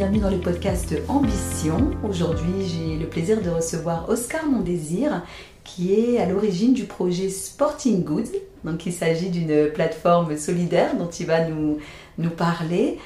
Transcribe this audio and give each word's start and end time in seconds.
bienvenue 0.00 0.20
dans 0.20 0.30
le 0.30 0.38
podcast 0.38 0.94
Ambition. 1.08 1.90
Aujourd'hui, 2.08 2.66
j'ai 2.66 2.96
le 2.96 3.06
plaisir 3.06 3.42
de 3.42 3.50
recevoir 3.50 4.08
Oscar 4.08 4.46
Mondésir, 4.46 5.22
qui 5.62 5.92
est 5.92 6.18
à 6.18 6.24
l'origine 6.24 6.72
du 6.72 6.84
projet 6.84 7.28
Sporting 7.28 8.02
Goods. 8.02 8.30
Donc, 8.64 8.86
il 8.86 8.94
s'agit 8.94 9.28
d'une 9.28 9.70
plateforme 9.70 10.38
solidaire 10.38 10.96
dont 10.96 11.10
il 11.10 11.26
va 11.26 11.46
nous, 11.46 11.80
nous 12.16 12.30
parler. 12.30 12.98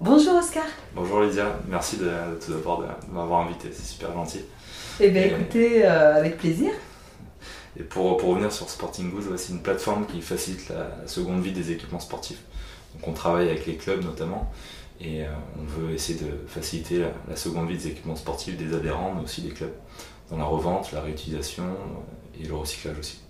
Bonjour 0.00 0.36
Oscar. 0.36 0.62
Bonjour 0.94 1.22
Lydia, 1.22 1.58
merci 1.68 1.96
de, 1.96 2.08
tout 2.40 2.52
d'abord 2.52 2.82
de 2.82 3.12
m'avoir 3.12 3.40
invité, 3.40 3.70
c'est 3.72 3.94
super 3.94 4.12
gentil. 4.12 4.42
Eh 5.00 5.10
bien, 5.10 5.24
écoutez, 5.24 5.84
euh, 5.84 6.14
avec 6.14 6.38
plaisir. 6.38 6.70
Et 7.76 7.82
pour, 7.82 8.16
pour 8.16 8.28
revenir 8.28 8.52
sur 8.52 8.70
Sporting 8.70 9.10
Goods, 9.10 9.36
c'est 9.36 9.52
une 9.52 9.62
plateforme 9.62 10.06
qui 10.06 10.20
facilite 10.20 10.68
la 10.68 11.08
seconde 11.08 11.42
vie 11.42 11.50
des 11.50 11.72
équipements 11.72 11.98
sportifs. 11.98 12.42
Donc 12.94 13.08
on 13.08 13.12
travaille 13.12 13.48
avec 13.48 13.66
les 13.66 13.74
clubs 13.74 14.04
notamment 14.04 14.48
et 15.00 15.22
euh, 15.22 15.28
on 15.58 15.64
veut 15.64 15.94
essayer 15.94 16.18
de 16.18 16.30
faciliter 16.46 17.04
la, 17.28 17.36
seconde 17.36 17.68
vie 17.68 17.76
des 17.76 17.88
équipements 17.88 18.16
sportifs 18.16 18.56
des 18.56 18.74
adhérents 18.74 19.12
mais 19.14 19.22
aussi 19.22 19.42
des 19.42 19.50
clubs 19.50 19.74
dans 20.30 20.36
la 20.36 20.44
revente, 20.44 20.92
la 20.92 21.00
réutilisation 21.00 21.64
euh, 21.64 22.42
et 22.42 22.46
le 22.46 22.54
recyclage 22.54 22.98
aussi. 22.98 23.20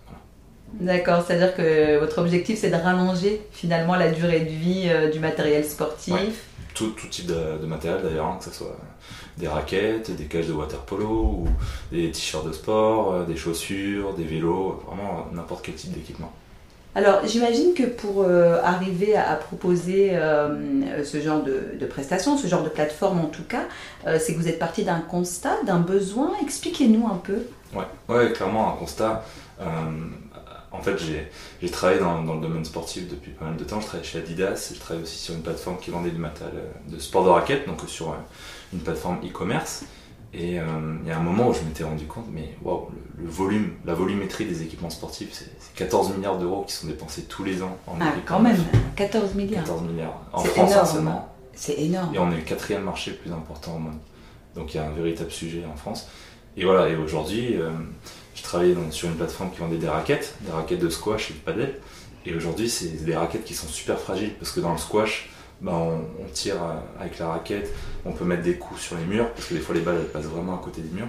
D'accord, 0.74 1.24
c'est-à-dire 1.26 1.54
que 1.54 1.98
votre 1.98 2.18
objectif 2.18 2.58
c'est 2.58 2.70
de 2.70 2.76
rallonger 2.76 3.42
finalement 3.52 3.96
la 3.96 4.10
durée 4.10 4.40
de 4.40 4.50
vie 4.50 4.88
euh, 4.88 5.10
du 5.10 5.20
matériel 5.20 5.64
sportif. 5.64 6.44
Tout, 6.74 6.90
tout, 6.90 7.08
type 7.08 7.26
de, 7.26 7.66
matériel 7.66 8.02
d'ailleurs, 8.02 8.26
hein, 8.26 8.36
que 8.38 8.44
ce 8.44 8.50
soit 8.50 8.76
des 9.36 9.48
raquettes, 9.48 10.14
des 10.14 10.24
cages 10.24 10.46
de 10.46 10.52
water 10.52 10.78
polo, 10.80 11.08
ou 11.08 11.48
des 11.90 12.10
t-shirts 12.10 12.46
de 12.46 12.52
sport, 12.52 13.24
des 13.24 13.36
chaussures, 13.36 14.14
des 14.14 14.24
vélos, 14.24 14.80
vraiment 14.86 15.26
n'importe 15.32 15.64
quel 15.64 15.74
type 15.74 15.92
d'équipement. 15.92 16.32
Alors, 16.94 17.26
j'imagine 17.26 17.74
que 17.74 17.84
pour 17.84 18.22
euh, 18.22 18.60
arriver 18.62 19.14
à, 19.14 19.34
proposer 19.34 20.10
euh, 20.16 21.04
ce 21.04 21.20
genre 21.20 21.42
de, 21.42 21.86
prestations, 21.86 22.36
ce 22.36 22.46
genre 22.46 22.62
de 22.62 22.68
plateforme 22.68 23.20
en 23.20 23.26
tout 23.26 23.44
cas, 23.44 23.64
euh, 24.06 24.18
c'est 24.20 24.34
que 24.34 24.38
vous 24.38 24.48
êtes 24.48 24.58
parti 24.58 24.84
d'un 24.84 25.00
constat, 25.00 25.62
d'un 25.64 25.78
besoin. 25.78 26.32
Expliquez-nous 26.42 27.06
un 27.06 27.16
peu. 27.16 27.42
Ouais, 27.74 27.84
ouais 28.08 28.32
clairement, 28.32 28.72
un 28.72 28.76
constat. 28.76 29.24
en 30.72 30.82
fait, 30.82 30.96
j'ai 31.60 31.70
travaillé 31.70 32.00
dans, 32.00 32.34
le 32.34 32.40
domaine 32.40 32.64
sportif 32.64 33.08
depuis 33.08 33.32
pas 33.32 33.44
mal 33.44 33.56
de 33.56 33.64
temps. 33.64 33.80
Je 33.80 33.86
travaille 33.86 34.06
chez 34.06 34.18
Adidas. 34.18 34.72
Je 34.74 34.80
travaille 34.80 35.02
aussi 35.02 35.18
sur 35.18 35.34
une 35.34 35.42
plateforme 35.42 35.78
qui 35.78 35.90
vendait 35.90 36.10
du 36.10 36.18
matériel 36.18 36.56
de 36.88 36.98
sport 36.98 37.24
de 37.24 37.30
raquette, 37.30 37.66
donc 37.66 37.80
sur 37.86 38.14
une 38.72 38.80
plateforme 38.80 39.18
e-commerce. 39.24 39.84
Et 40.34 40.60
euh, 40.60 40.64
il 41.02 41.08
y 41.08 41.10
a 41.10 41.18
un 41.18 41.22
moment 41.22 41.48
où 41.48 41.54
je 41.54 41.60
m'étais 41.60 41.84
rendu 41.84 42.04
compte, 42.04 42.26
mais 42.30 42.54
waouh, 42.62 42.88
le, 43.16 43.28
volume, 43.28 43.72
la 43.86 43.94
volumétrie 43.94 44.44
des 44.44 44.62
équipements 44.62 44.90
sportifs, 44.90 45.30
c'est 45.32 45.50
14 45.74 46.16
milliards 46.16 46.38
d'euros 46.38 46.64
qui 46.66 46.74
sont 46.74 46.86
dépensés 46.86 47.22
tous 47.22 47.44
les 47.44 47.62
ans 47.62 47.78
en 47.86 47.94
Ah, 48.00 48.12
quand 48.26 48.40
même, 48.40 48.62
14 48.94 49.34
milliards. 49.34 49.64
14 49.64 49.82
milliards. 49.82 50.20
En 50.32 50.44
France 50.44 50.92
seulement. 50.92 51.34
C'est 51.54 51.78
énorme. 51.80 52.14
Et 52.14 52.18
on 52.18 52.30
est 52.30 52.36
le 52.36 52.42
quatrième 52.42 52.82
marché 52.82 53.12
le 53.12 53.16
plus 53.16 53.32
important 53.32 53.76
au 53.76 53.78
monde. 53.78 53.98
Donc 54.54 54.74
il 54.74 54.76
y 54.76 54.80
a 54.80 54.86
un 54.86 54.92
véritable 54.92 55.30
sujet 55.30 55.64
en 55.64 55.76
France. 55.76 56.08
Et 56.56 56.64
voilà, 56.64 56.88
et 56.88 56.96
aujourd'hui, 56.96 57.56
euh, 57.56 57.70
je 58.34 58.42
travaillais 58.42 58.76
sur 58.90 59.08
une 59.08 59.16
plateforme 59.16 59.50
qui 59.50 59.60
vendait 59.60 59.78
des 59.78 59.88
raquettes, 59.88 60.34
des 60.42 60.52
raquettes 60.52 60.80
de 60.80 60.90
squash 60.90 61.30
et 61.30 61.34
de 61.34 61.38
padel. 61.38 61.80
Et 62.26 62.34
aujourd'hui, 62.34 62.68
c'est 62.68 63.04
des 63.04 63.16
raquettes 63.16 63.44
qui 63.44 63.54
sont 63.54 63.68
super 63.68 63.98
fragiles 63.98 64.34
parce 64.34 64.52
que 64.52 64.60
dans 64.60 64.72
le 64.72 64.78
squash, 64.78 65.30
bah, 65.60 65.72
on, 65.74 66.28
tire 66.32 66.56
avec 67.00 67.18
la 67.18 67.28
raquette, 67.28 67.72
on 68.04 68.12
peut 68.12 68.24
mettre 68.24 68.42
des 68.42 68.56
coups 68.56 68.80
sur 68.80 68.96
les 68.96 69.04
murs, 69.04 69.30
parce 69.32 69.46
que 69.46 69.54
des 69.54 69.60
fois 69.60 69.74
les 69.74 69.80
balles 69.80 69.96
elles 70.00 70.08
passent 70.08 70.26
vraiment 70.26 70.54
à 70.54 70.62
côté 70.62 70.80
des 70.82 70.94
murs, 70.94 71.08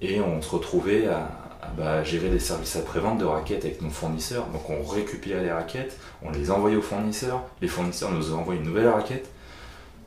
et 0.00 0.20
on 0.20 0.40
se 0.40 0.50
retrouvait 0.50 1.06
à, 1.08 1.28
bah, 1.76 2.02
gérer 2.02 2.30
des 2.30 2.38
services 2.38 2.76
après-vente 2.76 3.18
de 3.18 3.24
raquettes 3.24 3.64
avec 3.64 3.82
nos 3.82 3.90
fournisseurs. 3.90 4.46
Donc 4.46 4.70
on 4.70 4.82
récupérait 4.82 5.42
les 5.42 5.52
raquettes, 5.52 5.98
on 6.22 6.30
les 6.30 6.50
envoyait 6.50 6.76
aux 6.76 6.82
fournisseurs, 6.82 7.42
les 7.60 7.68
fournisseurs 7.68 8.10
nous 8.10 8.32
envoient 8.32 8.54
une 8.54 8.64
nouvelle 8.64 8.88
raquette, 8.88 9.28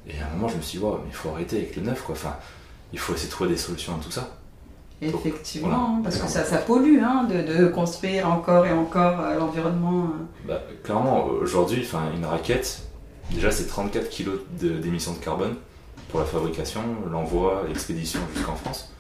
et 0.08 0.20
à 0.20 0.28
un 0.28 0.36
moment 0.36 0.48
je 0.48 0.58
me 0.58 0.62
suis 0.62 0.80
dit, 0.80 0.86
mais 0.86 0.92
il 1.10 1.16
faut 1.16 1.30
arrêter 1.30 1.58
avec 1.58 1.76
le 1.76 1.84
neuf, 1.84 2.02
quoi. 2.02 2.16
Enfin, 2.16 2.36
il 2.92 3.00
faut 3.00 3.14
essayer 3.14 3.28
de 3.28 3.32
trouver 3.32 3.50
des 3.50 3.58
solutions 3.58 3.96
à 3.96 4.04
tout 4.04 4.12
ça. 4.12 4.30
Effectivement, 5.02 6.00
parce 6.04 6.18
que 6.18 6.28
ça, 6.28 6.44
ça 6.46 6.58
pollue 6.60 7.00
hein, 7.04 7.28
de, 7.28 7.68
construire 7.68 8.30
encore 8.30 8.66
et 8.66 8.72
encore 8.72 9.20
euh, 9.20 9.38
l'environnement. 9.38 10.04
Euh. 10.04 10.48
Bah, 10.48 10.62
clairement, 10.84 11.26
aujourd'hui, 11.26 11.86
une 12.16 12.26
raquette, 12.26 12.84
Déjà, 13.32 13.52
c'est 13.52 13.68
34 13.68 14.10
kg 14.10 14.30
d'émissions 14.60 15.14
de, 15.14 15.18
carbone 15.18 15.56
pour 16.10 16.20
la 16.20 16.26
fabrication, 16.26 16.82
l'envoi, 17.12 17.64
l'expédition 17.68 18.20
jusqu'en 18.36 18.56
France. 18.56 18.94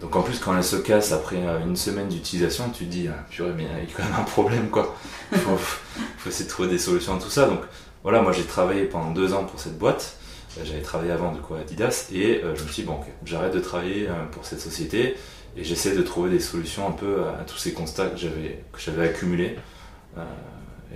Donc 0.00 0.14
en 0.16 0.22
plus, 0.22 0.38
quand 0.38 0.56
elle 0.56 0.64
se 0.64 0.76
casse 0.76 1.12
après 1.12 1.42
une 1.64 1.76
semaine 1.76 2.08
d'utilisation, 2.08 2.70
tu 2.70 2.84
te 2.84 2.90
dis, 2.90 3.08
ah, 3.08 3.24
purée, 3.30 3.52
mais 3.56 3.64
il 3.64 3.88
y 3.88 3.92
a 3.92 3.96
quand 3.96 4.04
même 4.04 4.20
un 4.20 4.24
problème, 4.24 4.68
quoi. 4.70 4.94
Il 5.32 5.38
faut, 5.38 6.28
essayer 6.28 6.44
de 6.44 6.50
trouver 6.50 6.68
des 6.68 6.78
solutions 6.78 7.16
à 7.16 7.18
tout 7.18 7.30
ça. 7.30 7.48
Donc 7.48 7.60
voilà, 8.02 8.22
moi 8.22 8.32
j'ai 8.32 8.44
travaillé 8.44 8.84
pendant 8.84 9.10
deux 9.10 9.32
ans 9.34 9.44
pour 9.44 9.58
cette 9.58 9.78
boîte. 9.78 10.16
J'avais 10.62 10.82
travaillé 10.82 11.10
avant 11.10 11.32
de 11.32 11.38
quoi 11.38 11.58
Adidas 11.58 12.08
et 12.12 12.42
euh, 12.44 12.54
je 12.54 12.62
me 12.62 12.68
suis 12.68 12.82
dit, 12.82 12.88
bon, 12.88 13.00
j'arrête 13.24 13.52
de 13.52 13.58
travailler 13.58 14.08
euh, 14.08 14.24
pour 14.30 14.44
cette 14.44 14.60
société 14.60 15.16
et 15.56 15.64
j'essaie 15.64 15.96
de 15.96 16.02
trouver 16.02 16.30
des 16.30 16.38
solutions 16.38 16.86
un 16.86 16.92
peu 16.92 17.24
à, 17.24 17.44
tous 17.44 17.58
ces 17.58 17.72
constats 17.72 18.06
que 18.06 18.16
j'avais 18.16 19.08
accumulés. 19.08 19.56
Euh, 20.16 20.22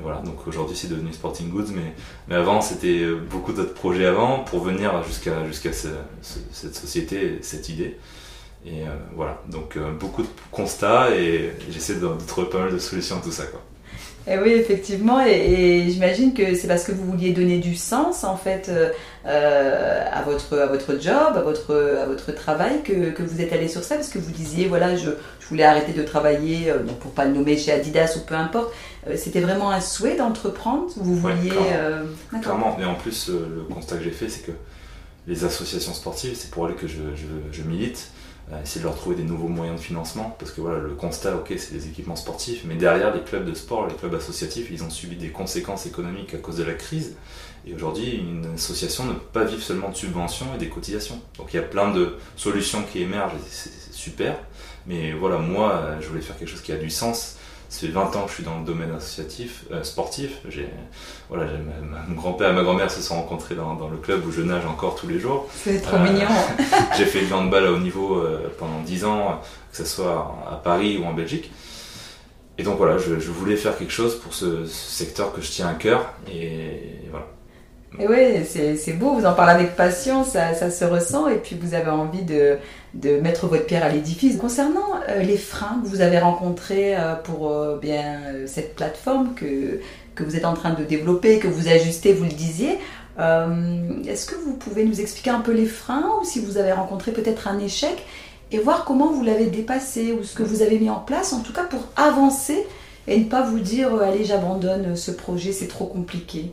voilà, 0.02 0.18
donc 0.20 0.46
aujourd'hui 0.46 0.76
c'est 0.76 0.88
devenu 0.88 1.12
Sporting 1.12 1.50
Goods, 1.50 1.72
mais, 1.74 1.94
mais 2.28 2.34
avant 2.34 2.60
c'était 2.60 3.06
beaucoup 3.30 3.52
d'autres 3.52 3.74
projets 3.74 4.06
avant 4.06 4.40
pour 4.40 4.60
venir 4.60 5.02
jusqu'à 5.04 5.46
jusqu'à 5.46 5.72
cette 5.72 6.74
société, 6.74 7.38
cette 7.42 7.68
idée. 7.68 7.96
Et 8.66 8.82
euh, 8.82 8.90
voilà, 9.14 9.40
donc 9.48 9.76
euh, 9.76 9.92
beaucoup 9.92 10.22
de 10.22 10.28
constats 10.50 11.14
et, 11.14 11.52
j'essaie 11.70 11.94
de, 11.94 12.08
trouver 12.26 12.48
pas 12.48 12.60
mal 12.60 12.72
de 12.72 12.78
solutions 12.78 13.16
à 13.18 13.20
tout 13.20 13.30
ça. 13.30 13.44
Quoi. 13.46 13.62
Et 14.26 14.32
eh 14.34 14.38
oui, 14.38 14.50
effectivement, 14.50 15.24
et, 15.24 15.86
j'imagine 15.88 16.34
que 16.34 16.54
c'est 16.54 16.68
parce 16.68 16.84
que 16.84 16.92
vous 16.92 17.10
vouliez 17.10 17.32
donner 17.32 17.58
du 17.58 17.74
sens 17.74 18.24
en 18.24 18.36
fait 18.36 18.70
euh, 19.24 20.04
à, 20.12 20.20
votre, 20.22 20.58
à 20.58 20.66
votre 20.66 21.00
job, 21.00 21.32
à 21.34 21.40
votre, 21.40 21.74
à 22.02 22.04
votre 22.04 22.32
travail 22.32 22.82
que, 22.82 23.10
que, 23.10 23.22
vous 23.22 23.40
êtes 23.40 23.54
allé 23.54 23.68
sur 23.68 23.82
ça, 23.82 23.94
parce 23.94 24.08
que 24.08 24.18
vous 24.18 24.30
disiez 24.30 24.66
voilà, 24.66 24.96
je, 24.96 25.10
je 25.40 25.46
voulais 25.48 25.64
arrêter 25.64 25.92
de 25.92 26.02
travailler, 26.02 26.70
euh, 26.70 26.80
pour 27.00 27.12
pas 27.12 27.24
le 27.24 27.32
nommer 27.32 27.56
chez 27.56 27.72
Adidas 27.72 28.16
ou 28.18 28.26
peu 28.26 28.34
importe. 28.34 28.70
Euh, 29.06 29.14
c'était 29.16 29.40
vraiment 29.40 29.70
un 29.70 29.80
souhait 29.80 30.16
d'entreprendre 30.16 30.88
Vous 30.96 31.16
vouliez. 31.16 31.50
Ouais, 31.50 32.40
clairement. 32.40 32.76
Et 32.78 32.84
en 32.84 32.96
plus, 32.96 33.30
le 33.30 33.62
constat 33.72 33.96
que 33.96 34.04
j'ai 34.04 34.10
fait, 34.10 34.28
c'est 34.28 34.44
que 34.44 34.52
les 35.26 35.44
associations 35.44 35.94
sportives, 35.94 36.34
c'est 36.34 36.50
pour 36.50 36.68
elles 36.68 36.76
que 36.76 36.86
je, 36.86 37.00
je, 37.16 37.26
je 37.50 37.62
milite 37.62 38.10
essayer 38.62 38.80
de 38.80 38.86
leur 38.86 38.96
trouver 38.96 39.16
des 39.16 39.24
nouveaux 39.24 39.48
moyens 39.48 39.78
de 39.78 39.84
financement, 39.84 40.36
parce 40.38 40.52
que 40.52 40.60
voilà, 40.60 40.78
le 40.78 40.94
constat, 40.94 41.36
ok, 41.36 41.52
c'est 41.56 41.72
des 41.72 41.86
équipements 41.86 42.16
sportifs, 42.16 42.64
mais 42.64 42.76
derrière, 42.76 43.14
les 43.14 43.22
clubs 43.22 43.44
de 43.44 43.54
sport, 43.54 43.86
les 43.86 43.94
clubs 43.94 44.14
associatifs, 44.14 44.68
ils 44.70 44.82
ont 44.82 44.90
subi 44.90 45.16
des 45.16 45.30
conséquences 45.30 45.86
économiques 45.86 46.34
à 46.34 46.38
cause 46.38 46.56
de 46.56 46.64
la 46.64 46.74
crise. 46.74 47.16
Et 47.66 47.74
aujourd'hui, 47.74 48.16
une 48.16 48.54
association 48.54 49.04
ne 49.04 49.12
peut 49.12 49.18
pas 49.32 49.44
vivre 49.44 49.62
seulement 49.62 49.90
de 49.90 49.96
subventions 49.96 50.46
et 50.54 50.58
des 50.58 50.68
cotisations. 50.68 51.20
Donc 51.36 51.52
il 51.52 51.56
y 51.56 51.58
a 51.58 51.62
plein 51.62 51.92
de 51.92 52.14
solutions 52.36 52.82
qui 52.82 53.02
émergent, 53.02 53.34
c'est 53.50 53.70
super. 53.92 54.38
Mais 54.86 55.12
voilà, 55.12 55.38
moi, 55.38 55.98
je 56.00 56.08
voulais 56.08 56.22
faire 56.22 56.38
quelque 56.38 56.48
chose 56.48 56.62
qui 56.62 56.72
a 56.72 56.78
du 56.78 56.88
sens 56.88 57.36
ça 57.68 57.80
fait 57.80 57.92
20 57.92 58.16
ans 58.16 58.22
que 58.22 58.30
je 58.30 58.34
suis 58.34 58.44
dans 58.44 58.58
le 58.58 58.64
domaine 58.64 58.92
associatif, 58.92 59.64
euh, 59.70 59.82
sportif. 59.82 60.38
J'ai, 60.48 60.68
voilà, 61.28 61.46
mon 62.08 62.14
grand-père 62.14 62.50
et 62.50 62.54
ma 62.54 62.62
grand-mère 62.62 62.90
se 62.90 63.02
sont 63.02 63.16
rencontrés 63.16 63.54
dans, 63.54 63.74
dans, 63.74 63.88
le 63.88 63.98
club 63.98 64.26
où 64.26 64.32
je 64.32 64.40
nage 64.40 64.64
encore 64.64 64.94
tous 64.94 65.06
les 65.06 65.20
jours. 65.20 65.48
C'est 65.54 65.80
trop 65.82 65.98
mignon. 65.98 66.28
Euh, 66.28 66.62
j'ai 66.96 67.04
fait 67.04 67.20
le 67.20 67.34
handball 67.34 67.66
à 67.66 67.72
haut 67.72 67.78
niveau 67.78 68.16
euh, 68.16 68.50
pendant 68.58 68.80
10 68.80 69.04
ans, 69.04 69.42
que 69.70 69.76
ce 69.76 69.84
soit 69.84 70.34
à 70.50 70.56
Paris 70.56 70.98
ou 70.98 71.06
en 71.06 71.12
Belgique. 71.12 71.50
Et 72.56 72.62
donc 72.62 72.78
voilà, 72.78 72.96
je, 72.96 73.20
je 73.20 73.30
voulais 73.30 73.56
faire 73.56 73.76
quelque 73.76 73.92
chose 73.92 74.18
pour 74.18 74.32
ce, 74.32 74.64
secteur 74.64 75.32
que 75.34 75.42
je 75.42 75.50
tiens 75.50 75.68
à 75.68 75.74
cœur. 75.74 76.14
Et, 76.32 77.06
voilà. 77.10 77.26
Et 77.98 78.06
oui, 78.06 78.44
c'est 78.44 78.92
beau, 78.92 79.14
vous 79.14 79.24
en 79.24 79.32
parlez 79.32 79.52
avec 79.52 79.74
passion, 79.74 80.22
ça, 80.22 80.52
ça, 80.54 80.70
se 80.70 80.84
ressent, 80.84 81.26
et 81.28 81.36
puis 81.36 81.56
vous 81.60 81.72
avez 81.72 81.90
envie 81.90 82.22
de, 82.22 82.58
de 82.92 83.18
mettre 83.18 83.46
votre 83.46 83.64
pierre 83.64 83.84
à 83.84 83.88
l'édifice. 83.88 84.36
Concernant 84.36 85.00
euh, 85.08 85.22
les 85.22 85.38
freins 85.38 85.80
que 85.82 85.88
vous 85.88 86.02
avez 86.02 86.18
rencontrés 86.18 86.96
euh, 86.96 87.14
pour 87.14 87.50
euh, 87.50 87.78
bien 87.78 88.20
cette 88.46 88.76
plateforme 88.76 89.34
que, 89.34 89.80
que 90.14 90.22
vous 90.22 90.36
êtes 90.36 90.44
en 90.44 90.52
train 90.52 90.74
de 90.74 90.84
développer, 90.84 91.38
que 91.38 91.48
vous 91.48 91.68
ajustez, 91.68 92.12
vous 92.12 92.24
le 92.24 92.30
disiez, 92.30 92.78
est-ce 94.06 94.26
que 94.26 94.36
vous 94.36 94.54
pouvez 94.54 94.84
nous 94.84 95.00
expliquer 95.00 95.30
un 95.30 95.40
peu 95.40 95.50
les 95.50 95.66
freins 95.66 96.08
ou 96.20 96.24
si 96.24 96.38
vous 96.38 96.56
avez 96.56 96.70
rencontré 96.70 97.10
peut-être 97.10 97.48
un 97.48 97.58
échec 97.58 98.06
et 98.52 98.58
voir 98.58 98.84
comment 98.84 99.10
vous 99.10 99.24
l'avez 99.24 99.46
dépassé 99.46 100.12
ou 100.12 100.22
ce 100.22 100.36
que 100.36 100.44
vous 100.44 100.62
avez 100.62 100.78
mis 100.78 100.88
en 100.88 101.00
place, 101.00 101.32
en 101.32 101.40
tout 101.40 101.52
cas 101.52 101.64
pour 101.64 101.80
avancer 101.96 102.64
et 103.08 103.18
ne 103.18 103.24
pas 103.24 103.42
vous 103.42 103.58
dire 103.58 103.92
allez 104.00 104.24
j'abandonne 104.24 104.94
ce 104.94 105.10
projet, 105.10 105.50
c'est 105.50 105.66
trop 105.66 105.86
compliqué. 105.86 106.52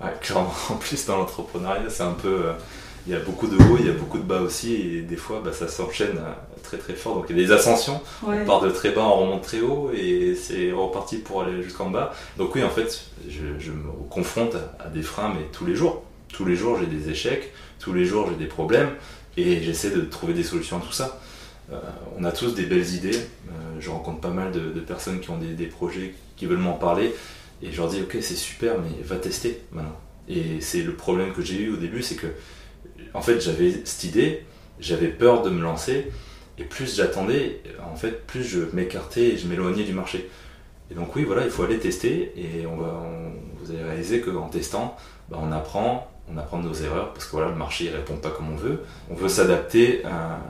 en 0.34 0.74
plus 0.76 1.06
dans 1.06 1.18
l'entrepreneuriat 1.18 1.88
c'est 1.88 2.02
un 2.02 2.12
peu 2.12 2.52
il 3.06 3.12
y 3.12 3.16
a 3.16 3.20
beaucoup 3.20 3.46
de 3.46 3.56
hauts, 3.56 3.76
il 3.78 3.86
y 3.86 3.90
a 3.90 3.92
beaucoup 3.92 4.18
de 4.18 4.22
bas 4.22 4.40
aussi, 4.40 4.74
et 4.74 5.00
des 5.02 5.16
fois 5.16 5.42
bah, 5.44 5.52
ça 5.52 5.68
s'enchaîne 5.68 6.16
euh, 6.18 6.32
très 6.62 6.78
très 6.78 6.94
fort. 6.94 7.16
Donc 7.16 7.26
il 7.28 7.38
y 7.38 7.44
a 7.44 7.46
des 7.46 7.52
ascensions, 7.52 8.00
on 8.26 8.44
part 8.46 8.62
de 8.62 8.70
très 8.70 8.90
bas, 8.90 9.02
on 9.02 9.20
remonte 9.20 9.42
très 9.42 9.60
haut, 9.60 9.90
et 9.94 10.34
c'est 10.34 10.72
reparti 10.72 11.18
pour 11.18 11.42
aller 11.42 11.62
jusqu'en 11.62 11.90
bas. 11.90 12.14
Donc 12.38 12.54
oui, 12.54 12.62
en 12.62 12.70
fait, 12.70 13.04
je, 13.28 13.70
me 13.70 13.92
confronte 14.08 14.56
à, 14.80 14.88
des 14.88 15.02
freins, 15.02 15.32
mais 15.34 15.46
tous 15.52 15.66
les 15.66 15.74
jours. 15.74 16.02
Tous 16.32 16.44
les 16.44 16.56
jours 16.56 16.78
j'ai 16.80 16.86
des 16.86 17.10
échecs, 17.10 17.52
tous 17.78 17.92
les 17.92 18.04
jours 18.04 18.28
j'ai 18.28 18.36
des 18.36 18.48
problèmes, 18.48 18.90
et 19.36 19.62
j'essaie 19.62 19.90
de 19.90 20.00
trouver 20.00 20.32
des 20.32 20.42
solutions 20.42 20.78
à 20.78 20.80
tout 20.80 20.92
ça. 20.92 21.20
Euh, 21.72 21.76
on 22.18 22.24
a 22.24 22.32
tous 22.32 22.54
des 22.54 22.64
belles 22.64 22.94
idées, 22.94 23.16
euh, 23.16 23.52
je 23.80 23.90
rencontre 23.90 24.20
pas 24.20 24.30
mal 24.30 24.50
de, 24.50 24.80
personnes 24.80 25.20
qui 25.20 25.30
ont 25.30 25.38
des, 25.38 25.52
des 25.52 25.66
projets, 25.66 26.14
qui 26.36 26.46
veulent 26.46 26.58
m'en 26.58 26.72
parler, 26.72 27.14
et 27.64 27.72
je 27.72 27.78
leur 27.78 27.88
dis 27.88 28.00
ok 28.02 28.18
c'est 28.20 28.36
super, 28.36 28.74
mais 28.78 29.02
va 29.02 29.16
tester 29.16 29.62
maintenant. 29.72 29.98
Et 30.28 30.60
c'est 30.60 30.82
le 30.82 30.94
problème 30.94 31.32
que 31.32 31.42
j'ai 31.42 31.60
eu 31.60 31.72
au 31.72 31.76
début, 31.76 32.02
c'est 32.02 32.16
que 32.16 32.28
en 33.14 33.22
fait, 33.22 33.40
j'avais 33.40 33.72
cette 33.84 34.04
idée, 34.04 34.44
j'avais 34.80 35.08
peur 35.08 35.42
de 35.42 35.50
me 35.50 35.62
lancer, 35.62 36.10
et 36.58 36.64
plus 36.64 36.96
j'attendais, 36.96 37.62
en 37.92 37.96
fait, 37.96 38.26
plus 38.26 38.44
je 38.44 38.60
m'écartais 38.72 39.22
et 39.22 39.36
je 39.36 39.46
m'éloignais 39.46 39.84
du 39.84 39.92
marché. 39.92 40.28
Et 40.90 40.94
donc 40.94 41.14
oui, 41.16 41.24
voilà, 41.24 41.44
il 41.44 41.50
faut 41.50 41.62
aller 41.62 41.78
tester, 41.78 42.32
et 42.36 42.66
on 42.66 42.76
va, 42.76 43.02
vous 43.60 43.70
allez 43.70 43.82
réaliser 43.82 44.20
qu'en 44.20 44.48
testant, 44.48 44.96
bah, 45.28 45.38
on 45.40 45.52
apprend, 45.52 46.10
on 46.32 46.36
apprend 46.36 46.58
de 46.58 46.68
nos 46.68 46.74
erreurs, 46.74 47.12
parce 47.12 47.26
que 47.26 47.30
voilà, 47.32 47.50
le 47.50 47.56
marché 47.56 47.90
ne 47.90 47.96
répond 47.96 48.16
pas 48.16 48.30
comme 48.30 48.52
on 48.52 48.56
veut. 48.56 48.80
On 49.10 49.14
veut 49.14 49.28
s'adapter 49.28 50.04
à, 50.04 50.40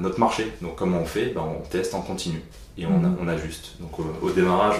notre 0.00 0.18
marché. 0.18 0.50
Donc 0.60 0.74
comment 0.74 0.98
on 0.98 1.04
fait? 1.04 1.26
Bah, 1.26 1.44
On 1.48 1.62
teste 1.62 1.94
en 1.94 2.02
continu, 2.02 2.42
et 2.76 2.84
on, 2.84 2.98
mhm. 2.98 3.16
on 3.22 3.28
ajuste. 3.28 3.76
Donc 3.80 3.98
au, 3.98 4.30
démarrage, 4.30 4.76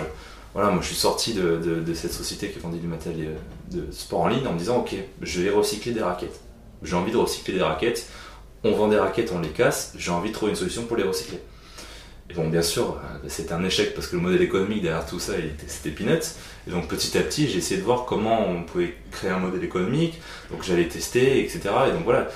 voilà, 0.54 0.70
moi 0.70 0.80
je 0.80 0.86
suis 0.86 0.96
sorti 0.96 1.34
de, 1.34 1.56
de, 1.56 1.94
cette 1.94 2.12
société 2.12 2.48
qui 2.48 2.60
vendait 2.60 2.78
du 2.78 2.86
matériel 2.86 3.34
de 3.70 3.90
sport 3.90 4.20
en 4.22 4.28
ligne 4.28 4.46
en 4.46 4.52
me 4.52 4.58
disant, 4.58 4.78
ok, 4.78 4.94
je 5.20 5.42
vais 5.42 5.50
recycler 5.50 5.92
des 5.92 6.02
raquettes 6.02 6.40
j'ai 6.84 6.96
envie 6.96 7.12
de 7.12 7.16
recycler 7.16 7.54
des 7.54 7.62
raquettes, 7.62 8.06
on 8.62 8.72
vend 8.72 8.88
des 8.88 8.98
raquettes, 8.98 9.32
on 9.34 9.40
les 9.40 9.48
casse, 9.48 9.94
j'ai 9.96 10.10
envie 10.10 10.28
de 10.28 10.34
trouver 10.34 10.50
une 10.50 10.56
solution 10.56 10.84
pour 10.84 10.96
les 10.96 11.02
recycler. 11.02 11.40
Et 12.30 12.34
bon, 12.34 12.48
bien 12.48 12.62
sûr, 12.62 12.92
euh, 12.92 13.28
c'était 13.28 13.52
un 13.52 13.62
échec 13.64 13.94
parce 13.94 14.06
que 14.06 14.16
le 14.16 14.22
modèle 14.22 14.40
économique 14.40 14.80
derrière 14.82 15.04
tout 15.04 15.18
ça, 15.18 15.34
c'était 15.66 15.90
peanuts. 15.90 16.36
Et 16.66 16.70
donc 16.70 16.88
petit 16.88 17.18
à 17.18 17.20
petit, 17.20 17.48
j'ai 17.48 17.58
essayé 17.58 17.78
de 17.78 17.84
voir 17.84 18.06
comment 18.06 18.48
on 18.48 18.62
pouvait 18.62 18.94
créer 19.10 19.30
un 19.30 19.38
modèle 19.38 19.62
économique. 19.62 20.20
Donc 20.50 20.62
j'allais 20.62 20.88
tester, 20.88 21.44
etc. 21.44 21.60
Et 21.88 21.92
donc 21.92 22.04
voilà, 22.04 22.28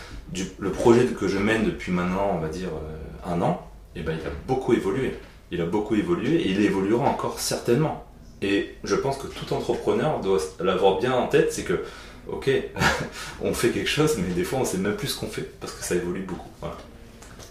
le 0.59 0.73
projet 0.73 1.07
que 1.07 1.27
je 1.27 1.39
mène 1.39 1.65
depuis 1.65 1.91
maintenant, 1.93 2.33
on 2.35 2.39
va 2.39 2.49
dire 2.49 2.69
euh, 2.69 3.33
un 3.33 3.41
an, 3.41 3.67
et 3.97 4.01
eh 4.01 4.03
ben, 4.03 4.17
il 4.21 4.27
a 4.27 4.31
beaucoup 4.47 4.75
évolué. 4.75 5.15
Il 5.51 5.63
a 5.63 5.67
beaucoup 5.67 5.95
évolué 5.95 6.35
et 6.35 6.51
il 6.51 6.61
évoluera 6.61 7.09
encore 7.09 7.41
certainement. 7.41 8.05
Et 8.43 8.75
je 8.85 8.95
pense 8.95 9.19
que 9.19 9.27
tout 9.27 9.53
entrepreneur 9.53 10.21
doit 10.21 10.39
l'avoir 10.61 10.99
bien 10.99 11.13
en 11.13 11.27
tête, 11.27 11.53
c'est 11.53 11.65
que 11.65 11.85
ok, 12.29 12.51
on 13.43 13.53
fait 13.55 13.71
quelque 13.71 13.89
chose, 13.89 14.17
mais 14.19 14.35
des 14.35 14.45
fois 14.45 14.61
on 14.61 14.65
sait 14.65 14.79
même 14.79 14.97
plus 14.97 15.09
ce 15.09 15.21
qu'on 15.21 15.27
fait 15.27 15.49
parce 15.61 15.73
que 15.73 15.85
ça 15.85 15.95
évolue 15.95 16.23
beaucoup. 16.23 16.49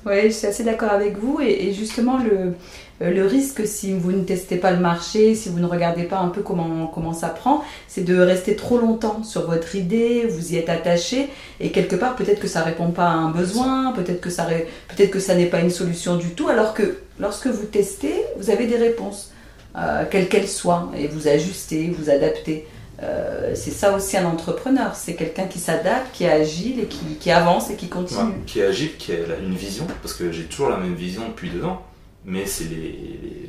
Oui, 0.05 0.23
je 0.25 0.29
suis 0.29 0.47
assez 0.47 0.63
d'accord 0.63 0.91
avec 0.91 1.17
vous. 1.17 1.41
Et, 1.41 1.73
justement, 1.73 2.17
le, 2.17 2.53
euh, 3.01 3.11
le, 3.11 3.25
risque, 3.25 3.67
si 3.67 3.93
vous 3.93 4.13
ne 4.13 4.23
testez 4.23 4.55
pas 4.55 4.71
le 4.71 4.79
marché, 4.79 5.35
si 5.35 5.49
vous 5.49 5.59
ne 5.59 5.65
regardez 5.65 6.03
pas 6.03 6.19
un 6.19 6.29
peu 6.29 6.41
comment, 6.41 6.87
comment 6.87 7.11
ça 7.11 7.27
prend, 7.27 7.63
c'est 7.89 8.05
de 8.05 8.17
rester 8.17 8.55
trop 8.55 8.77
longtemps 8.77 9.23
sur 9.23 9.47
votre 9.47 9.75
idée, 9.75 10.25
vous 10.27 10.53
y 10.53 10.57
êtes 10.57 10.69
attaché, 10.69 11.27
et 11.59 11.71
quelque 11.71 11.97
part, 11.97 12.15
peut-être 12.15 12.39
que 12.39 12.47
ça 12.47 12.61
répond 12.61 12.91
pas 12.91 13.07
à 13.07 13.11
un 13.11 13.31
besoin, 13.31 13.91
peut-être 13.91 14.21
que 14.21 14.29
ça, 14.29 14.47
peut 14.95 15.05
que 15.07 15.19
ça 15.19 15.35
n'est 15.35 15.47
pas 15.47 15.59
une 15.59 15.71
solution 15.71 16.15
du 16.15 16.29
tout, 16.29 16.47
alors 16.47 16.73
que 16.73 16.99
lorsque 17.19 17.47
vous 17.47 17.65
testez, 17.65 18.13
vous 18.37 18.49
avez 18.49 18.65
des 18.65 18.77
réponses, 18.77 19.33
euh, 19.77 20.05
quelles 20.09 20.27
qu'elles 20.27 20.47
soient, 20.47 20.91
et 20.97 21.07
vous 21.07 21.27
ajustez, 21.27 21.93
vous 21.97 22.09
adaptez. 22.09 22.67
Euh, 23.03 23.51
c'est 23.53 23.71
ça 23.71 23.95
aussi 23.95 24.17
un 24.17 24.25
entrepreneur, 24.25 24.95
c'est 24.95 25.15
quelqu'un 25.15 25.45
qui 25.45 25.59
s'adapte, 25.59 26.07
qui 26.13 26.23
est 26.23 26.31
agile 26.31 26.79
et 26.79 26.87
qui, 26.87 27.29
avance 27.29 27.69
et 27.69 27.75
qui 27.75 27.89
continue. 27.89 28.33
qui 28.47 28.59
est 28.59 28.65
agile, 28.65 28.97
qui 28.97 29.11
a 29.11 29.37
une 29.43 29.53
vision, 29.53 29.85
parce 30.01 30.15
que 30.15 30.31
j'ai 30.31 30.45
toujours 30.45 30.69
la 30.69 30.77
même 30.77 30.95
vision 30.95 31.27
depuis 31.27 31.51
dedans, 31.51 31.83
mais 32.25 32.47
c'est 32.47 32.65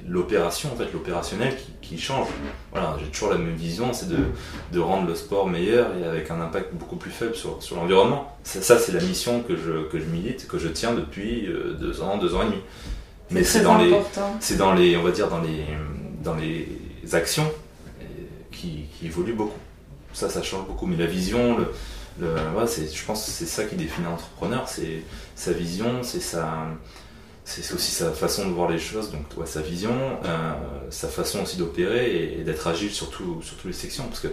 l'opération, 0.07 0.71
en 0.73 0.77
fait, 0.77 0.93
l'opérationnel 0.93 1.55
qui, 1.81 1.99
change. 1.99 2.29
Voilà, 2.73 2.97
j'ai 3.03 3.11
toujours 3.11 3.31
la 3.31 3.39
même 3.39 3.57
vision, 3.57 3.95
c'est 3.95 4.09
de, 4.09 4.79
rendre 4.79 5.09
le 5.09 5.15
sport 5.15 5.49
meilleur 5.49 5.89
et 5.97 6.05
avec 6.05 6.31
un 6.31 6.41
impact 6.43 6.75
beaucoup 6.75 6.97
plus 6.97 7.11
faible 7.11 7.35
sur, 7.35 7.63
sur 7.63 7.77
l'environnement. 7.77 8.37
Ça, 8.45 8.79
c'est 8.79 8.93
la 8.93 9.01
mission 9.01 9.43
que 9.43 9.57
je, 9.57 9.89
que 9.89 9.99
je 9.99 10.05
milite, 10.05 10.47
que 10.47 10.59
je 10.59 10.69
tiens 10.69 10.93
depuis 10.93 11.47
euh, 11.47 11.75
deux 11.81 12.03
ans, 12.03 12.19
deux 12.19 12.35
ans 12.35 12.43
et 12.43 12.47
demi. 12.47 12.61
Mais 13.31 13.45
c'est 13.45 13.63
dans 13.63 13.79
les, 13.79 13.95
c'est 14.41 14.57
dans 14.57 14.75
les, 14.75 14.97
on 14.97 15.03
va 15.03 15.11
dire 15.11 15.29
dans 15.29 15.41
les, 15.41 15.65
dans 16.23 16.35
les 16.35 16.69
actions 17.12 17.50
qui, 18.50 18.87
évolue 19.03 19.35
beaucoup. 19.35 19.59
Ça, 20.12 20.29
ça 20.29 20.43
change 20.43 20.67
beaucoup. 20.67 20.87
Mais 20.87 20.97
la 20.97 21.06
vision, 21.06 21.56
je 22.20 23.05
pense 23.06 23.25
que 23.25 23.31
c'est 23.31 23.47
ça 23.47 23.65
qui 23.65 23.76
définit 23.76 24.06
un 24.06 24.12
entrepreneur, 24.12 24.69
c'est 24.69 25.03
sa 25.35 25.53
vision, 25.53 26.03
c'est 26.03 26.20
sa, 26.20 26.67
aussi 27.47 27.91
sa 27.93 28.12
façon 28.12 28.49
de 28.49 28.53
voir 28.53 28.69
les 28.69 28.79
choses, 28.79 29.11
donc 29.11 29.47
sa 29.47 29.62
vision, 29.62 29.94
euh, 30.25 30.53
sa 30.91 31.09
façon 31.09 31.43
aussi 31.43 31.56
d'opérer 31.56 32.38
et, 32.38 32.44
d'être 32.44 32.67
agile 32.67 32.91
sur, 32.91 33.11
tout, 33.11 33.41
sur 33.43 33.56
toutes 33.56 33.67
les 33.67 33.73
sections. 33.73 34.05
Parce 34.05 34.20
que 34.20 34.29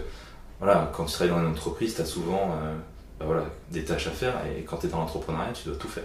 voilà, 0.58 0.90
quand 0.94 1.04
tu 1.04 1.12
travailles 1.12 1.34
dans 1.34 1.42
une 1.42 1.50
entreprise, 1.52 1.94
tu 1.94 2.00
as 2.00 2.06
souvent 2.06 2.54
euh, 2.62 2.74
bah 3.18 3.26
des 3.70 3.84
tâches 3.84 4.08
à 4.08 4.10
faire 4.10 4.34
et 4.46 4.62
quand 4.62 4.78
tu 4.78 4.86
es 4.86 4.88
dans 4.88 4.98
l'entrepreneuriat, 4.98 5.52
tu 5.52 5.68
dois 5.68 5.78
tout 5.78 5.88
faire. 5.88 6.04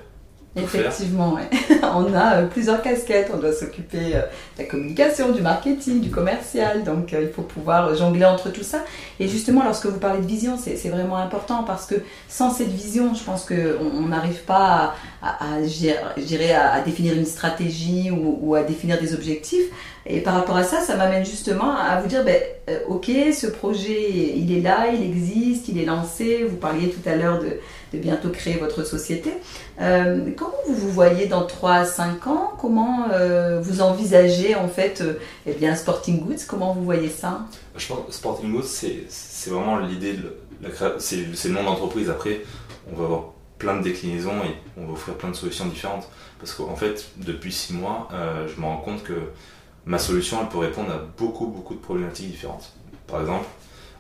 Effectivement, 0.54 1.38
on 1.84 2.14
a 2.14 2.36
euh, 2.36 2.48
plusieurs 2.48 2.82
casquettes. 2.82 3.32
On 3.34 3.38
doit 3.38 3.54
s'occuper 3.54 4.16
euh, 4.16 4.22
de 4.58 4.64
la 4.64 4.66
communication, 4.66 5.32
du 5.32 5.42
marketing, 5.42 6.02
du 6.02 6.10
commercial. 6.10 6.84
Donc, 6.84 7.14
euh, 7.14 7.22
il 7.22 7.30
faut 7.30 7.42
pouvoir 7.42 7.96
jongler 7.96 8.26
entre 8.26 8.52
tout 8.52 8.64
ça. 8.64 8.84
Et 9.22 9.30
justement, 9.30 9.64
lorsque 9.64 9.86
vous 9.86 10.00
parlez 10.00 10.20
de 10.20 10.28
vision, 10.28 10.58
c'est 10.58 10.90
vraiment 10.90 11.18
important 11.18 11.64
parce 11.64 11.86
que 11.86 11.96
sans 12.28 12.52
cette 12.52 12.72
vision, 12.72 13.14
je 13.14 13.24
pense 13.24 13.46
qu'on 13.46 14.08
n'arrive 14.08 14.42
pas 14.44 14.94
à, 15.22 15.28
à, 15.30 15.56
à, 15.56 16.74
à, 16.74 16.82
définir 16.82 17.14
une 17.14 17.26
stratégie 17.26 18.12
ou, 18.12 18.56
à 18.56 18.64
définir 18.64 19.00
des 19.00 19.14
objectifs. 19.14 19.68
Et 20.06 20.22
par 20.22 20.34
rapport 20.34 20.58
à 20.58 20.64
ça, 20.64 20.80
ça 20.82 20.96
m'amène 20.96 21.26
justement 21.26 21.76
à 21.76 22.02
vous 22.02 22.08
dire, 22.08 22.24
ben, 22.24 22.42
ok, 22.88 23.12
ce 23.34 23.48
projet, 23.48 24.34
il 24.36 24.58
est 24.58 24.62
là, 24.62 24.88
il 24.92 25.04
existe, 25.04 25.68
il 25.68 25.80
est 25.80 25.86
lancé. 25.86 26.44
Vous 26.44 26.58
parliez 26.58 26.90
tout 26.90 27.08
à 27.08 27.16
l'heure 27.16 27.40
de 27.40 27.58
de 27.94 27.98
bientôt 27.98 28.30
créer 28.30 28.58
votre 28.58 28.84
société. 28.84 29.32
Euh, 29.82 30.30
comment 30.38 30.52
vous 30.68 30.76
vous 30.76 30.92
voyez 30.92 31.28
dans 31.28 31.46
3 31.46 31.72
à 31.72 31.86
5 31.86 32.28
ans? 32.28 32.54
Comment 32.60 33.08
euh, 33.12 33.60
vous 33.62 33.82
envisagez 33.82 34.56
en 34.56 34.68
fait 34.68 35.02
euh, 35.02 35.14
eh 35.46 35.54
bien, 35.54 35.76
Sporting 35.76 36.22
Goods? 36.26 36.46
Comment 36.48 36.74
vous 36.74 36.84
voyez 36.84 37.10
ça? 37.10 37.46
Je 37.76 37.88
pense 37.88 38.06
que 38.08 38.14
Sporting 38.14 38.52
Goods, 38.52 38.64
c'est 38.64 39.50
vraiment 39.50 39.80
l'idée, 39.80 40.18
c'est 41.00 41.18
le 41.18 41.54
nom 41.54 41.64
d'entreprise. 41.64 42.10
Après, 42.10 42.42
on 42.92 42.96
va 42.96 43.06
avoir 43.06 43.24
plein 43.58 43.78
de 43.78 43.84
déclinaisons 43.84 44.44
et 44.44 44.56
on 44.78 44.86
va 44.86 44.94
offrir 44.94 45.16
plein 45.16 45.30
de 45.30 45.36
solutions 45.36 45.66
différentes. 45.66 46.08
Parce 46.40 46.54
qu'en 46.54 46.76
fait, 46.76 47.10
depuis 47.18 47.52
6 47.52 47.74
mois, 47.74 48.10
je 48.48 48.60
me 48.60 48.66
rends 48.66 48.78
compte 48.78 49.04
que 49.04 49.14
ma 49.86 49.98
solution, 49.98 50.40
elle 50.42 50.50
peut 50.50 50.58
répondre 50.58 50.92
à 50.92 50.98
beaucoup, 51.18 51.48
beaucoup 51.48 51.74
de 51.74 51.80
problématiques 51.80 52.32
différentes. 52.32 52.74
Par 53.08 53.22
exemple, 53.22 53.46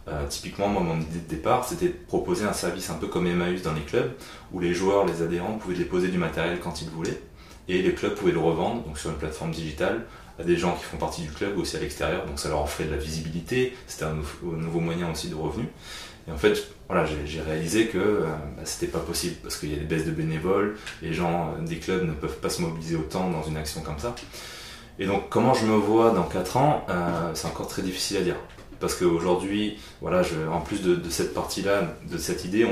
euh, 0.07 0.25
typiquement, 0.27 0.67
moi, 0.67 0.81
mon 0.81 0.99
idée 0.99 1.19
de 1.19 1.27
départ, 1.27 1.67
c'était 1.67 1.87
de 1.87 1.97
proposer 2.07 2.45
un 2.45 2.53
service 2.53 2.89
un 2.89 2.95
peu 2.95 3.07
comme 3.07 3.27
Emmaüs 3.27 3.61
dans 3.61 3.73
les 3.73 3.81
clubs, 3.81 4.11
où 4.51 4.59
les 4.59 4.73
joueurs, 4.73 5.05
les 5.05 5.21
adhérents 5.21 5.57
pouvaient 5.57 5.75
déposer 5.75 6.09
du 6.09 6.17
matériel 6.17 6.59
quand 6.59 6.81
ils 6.81 6.89
voulaient, 6.89 7.21
et 7.67 7.81
les 7.81 7.93
clubs 7.93 8.15
pouvaient 8.15 8.31
le 8.31 8.39
revendre 8.39 8.83
donc 8.83 8.97
sur 8.97 9.09
une 9.09 9.17
plateforme 9.17 9.51
digitale 9.51 10.05
à 10.39 10.43
des 10.43 10.57
gens 10.57 10.75
qui 10.75 10.83
font 10.83 10.97
partie 10.97 11.21
du 11.21 11.29
club 11.29 11.57
ou 11.57 11.61
aussi 11.61 11.77
à 11.77 11.79
l'extérieur, 11.79 12.25
donc 12.25 12.39
ça 12.39 12.49
leur 12.49 12.63
offrait 12.63 12.85
de 12.85 12.91
la 12.91 12.97
visibilité, 12.97 13.75
c'était 13.87 14.05
un 14.05 14.15
nouveau 14.15 14.79
moyen 14.79 15.11
aussi 15.11 15.29
de 15.29 15.35
revenus. 15.35 15.67
Et 16.27 16.31
en 16.31 16.37
fait, 16.37 16.67
voilà, 16.87 17.05
j'ai 17.05 17.41
réalisé 17.41 17.87
que 17.87 17.97
euh, 17.97 18.25
bah, 18.55 18.61
c'était 18.63 18.87
pas 18.91 18.99
possible 18.99 19.35
parce 19.41 19.57
qu'il 19.57 19.71
y 19.71 19.75
a 19.75 19.77
des 19.77 19.85
baisses 19.85 20.05
de 20.05 20.11
bénévoles, 20.11 20.77
les 21.01 21.13
gens 21.13 21.53
euh, 21.57 21.65
des 21.65 21.77
clubs 21.77 22.03
ne 22.03 22.13
peuvent 22.13 22.37
pas 22.37 22.49
se 22.49 22.61
mobiliser 22.61 22.95
autant 22.95 23.29
dans 23.29 23.43
une 23.43 23.57
action 23.57 23.81
comme 23.81 23.97
ça. 23.97 24.15
Et 24.99 25.05
donc, 25.05 25.29
comment 25.29 25.53
je 25.53 25.65
me 25.65 25.75
vois 25.75 26.11
dans 26.11 26.23
4 26.23 26.57
ans, 26.57 26.85
c'est 27.33 27.47
encore 27.47 27.67
très 27.67 27.81
difficile 27.81 28.17
à 28.17 28.21
dire 28.21 28.35
parce 28.81 28.95
qu'aujourd'hui, 28.95 29.77
voilà, 30.01 30.23
en 30.51 30.59
plus 30.59 30.81
de, 30.81 30.99
cette 31.09 31.35
partie-là, 31.35 31.95
de 32.11 32.17
cette 32.17 32.43
idée, 32.43 32.67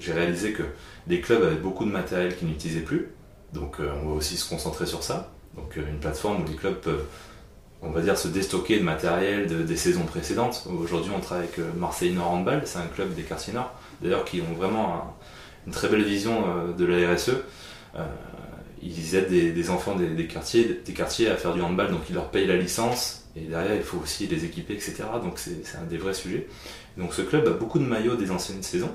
j'ai 0.00 0.12
réalisé 0.12 0.52
que 0.52 0.62
les 1.06 1.20
clubs 1.20 1.42
avaient 1.42 1.56
beaucoup 1.56 1.84
de 1.84 1.90
matériel 1.90 2.34
qu'ils 2.34 2.48
n'utilisaient 2.48 2.80
plus. 2.80 3.10
Donc 3.52 3.80
euh, 3.80 3.90
on 4.02 4.08
va 4.08 4.14
aussi 4.14 4.36
se 4.36 4.48
concentrer 4.48 4.86
sur 4.86 5.02
ça. 5.02 5.30
Donc 5.56 5.76
euh, 5.76 5.82
une 5.88 5.98
plateforme 5.98 6.42
où 6.42 6.46
les 6.46 6.54
clubs 6.54 6.76
peuvent, 6.76 7.04
on 7.82 7.90
va 7.90 8.00
dire, 8.00 8.16
se 8.16 8.28
déstocker 8.28 8.78
de 8.78 8.84
matériel 8.84 9.66
des 9.66 9.76
saisons 9.76 10.04
précédentes. 10.04 10.66
Aujourd'hui, 10.80 11.12
on 11.14 11.20
travaille 11.20 11.44
avec 11.44 11.58
euh, 11.58 11.70
Marseille 11.76 12.12
Nord 12.12 12.30
Handball, 12.30 12.62
c'est 12.64 12.78
un 12.78 12.86
club 12.86 13.14
des 13.14 13.22
quartiers 13.22 13.52
nord, 13.52 13.72
d'ailleurs 14.00 14.24
qui 14.24 14.40
ont 14.40 14.54
vraiment 14.54 15.16
une 15.66 15.72
très 15.72 15.88
belle 15.88 16.04
vision 16.04 16.72
de 16.76 16.84
la 16.86 17.12
RSE. 17.12 17.32
Ils 18.82 19.14
aident 19.14 19.28
des, 19.28 19.70
enfants 19.70 19.96
des, 19.96 20.26
quartiers, 20.26 20.80
des 20.84 20.92
quartiers 20.92 21.28
à 21.28 21.36
faire 21.36 21.54
du 21.54 21.60
handball, 21.60 21.90
donc 21.90 22.02
ils 22.08 22.14
leur 22.14 22.30
payent 22.30 22.46
la 22.46 22.56
licence 22.56 23.20
et 23.36 23.40
derrière, 23.40 23.76
il 23.76 23.82
faut 23.82 23.98
aussi 23.98 24.26
les 24.26 24.44
équiper, 24.44 24.74
etc. 24.74 25.04
Donc 25.22 25.38
c'est 25.38 25.76
un 25.80 25.86
des 25.88 25.98
vrais 25.98 26.14
sujets. 26.14 26.46
Donc 26.96 27.14
ce 27.14 27.22
club 27.22 27.46
a 27.46 27.52
beaucoup 27.52 27.78
de 27.78 27.84
maillots 27.84 28.16
des 28.16 28.30
anciennes 28.30 28.62
saisons. 28.62 28.90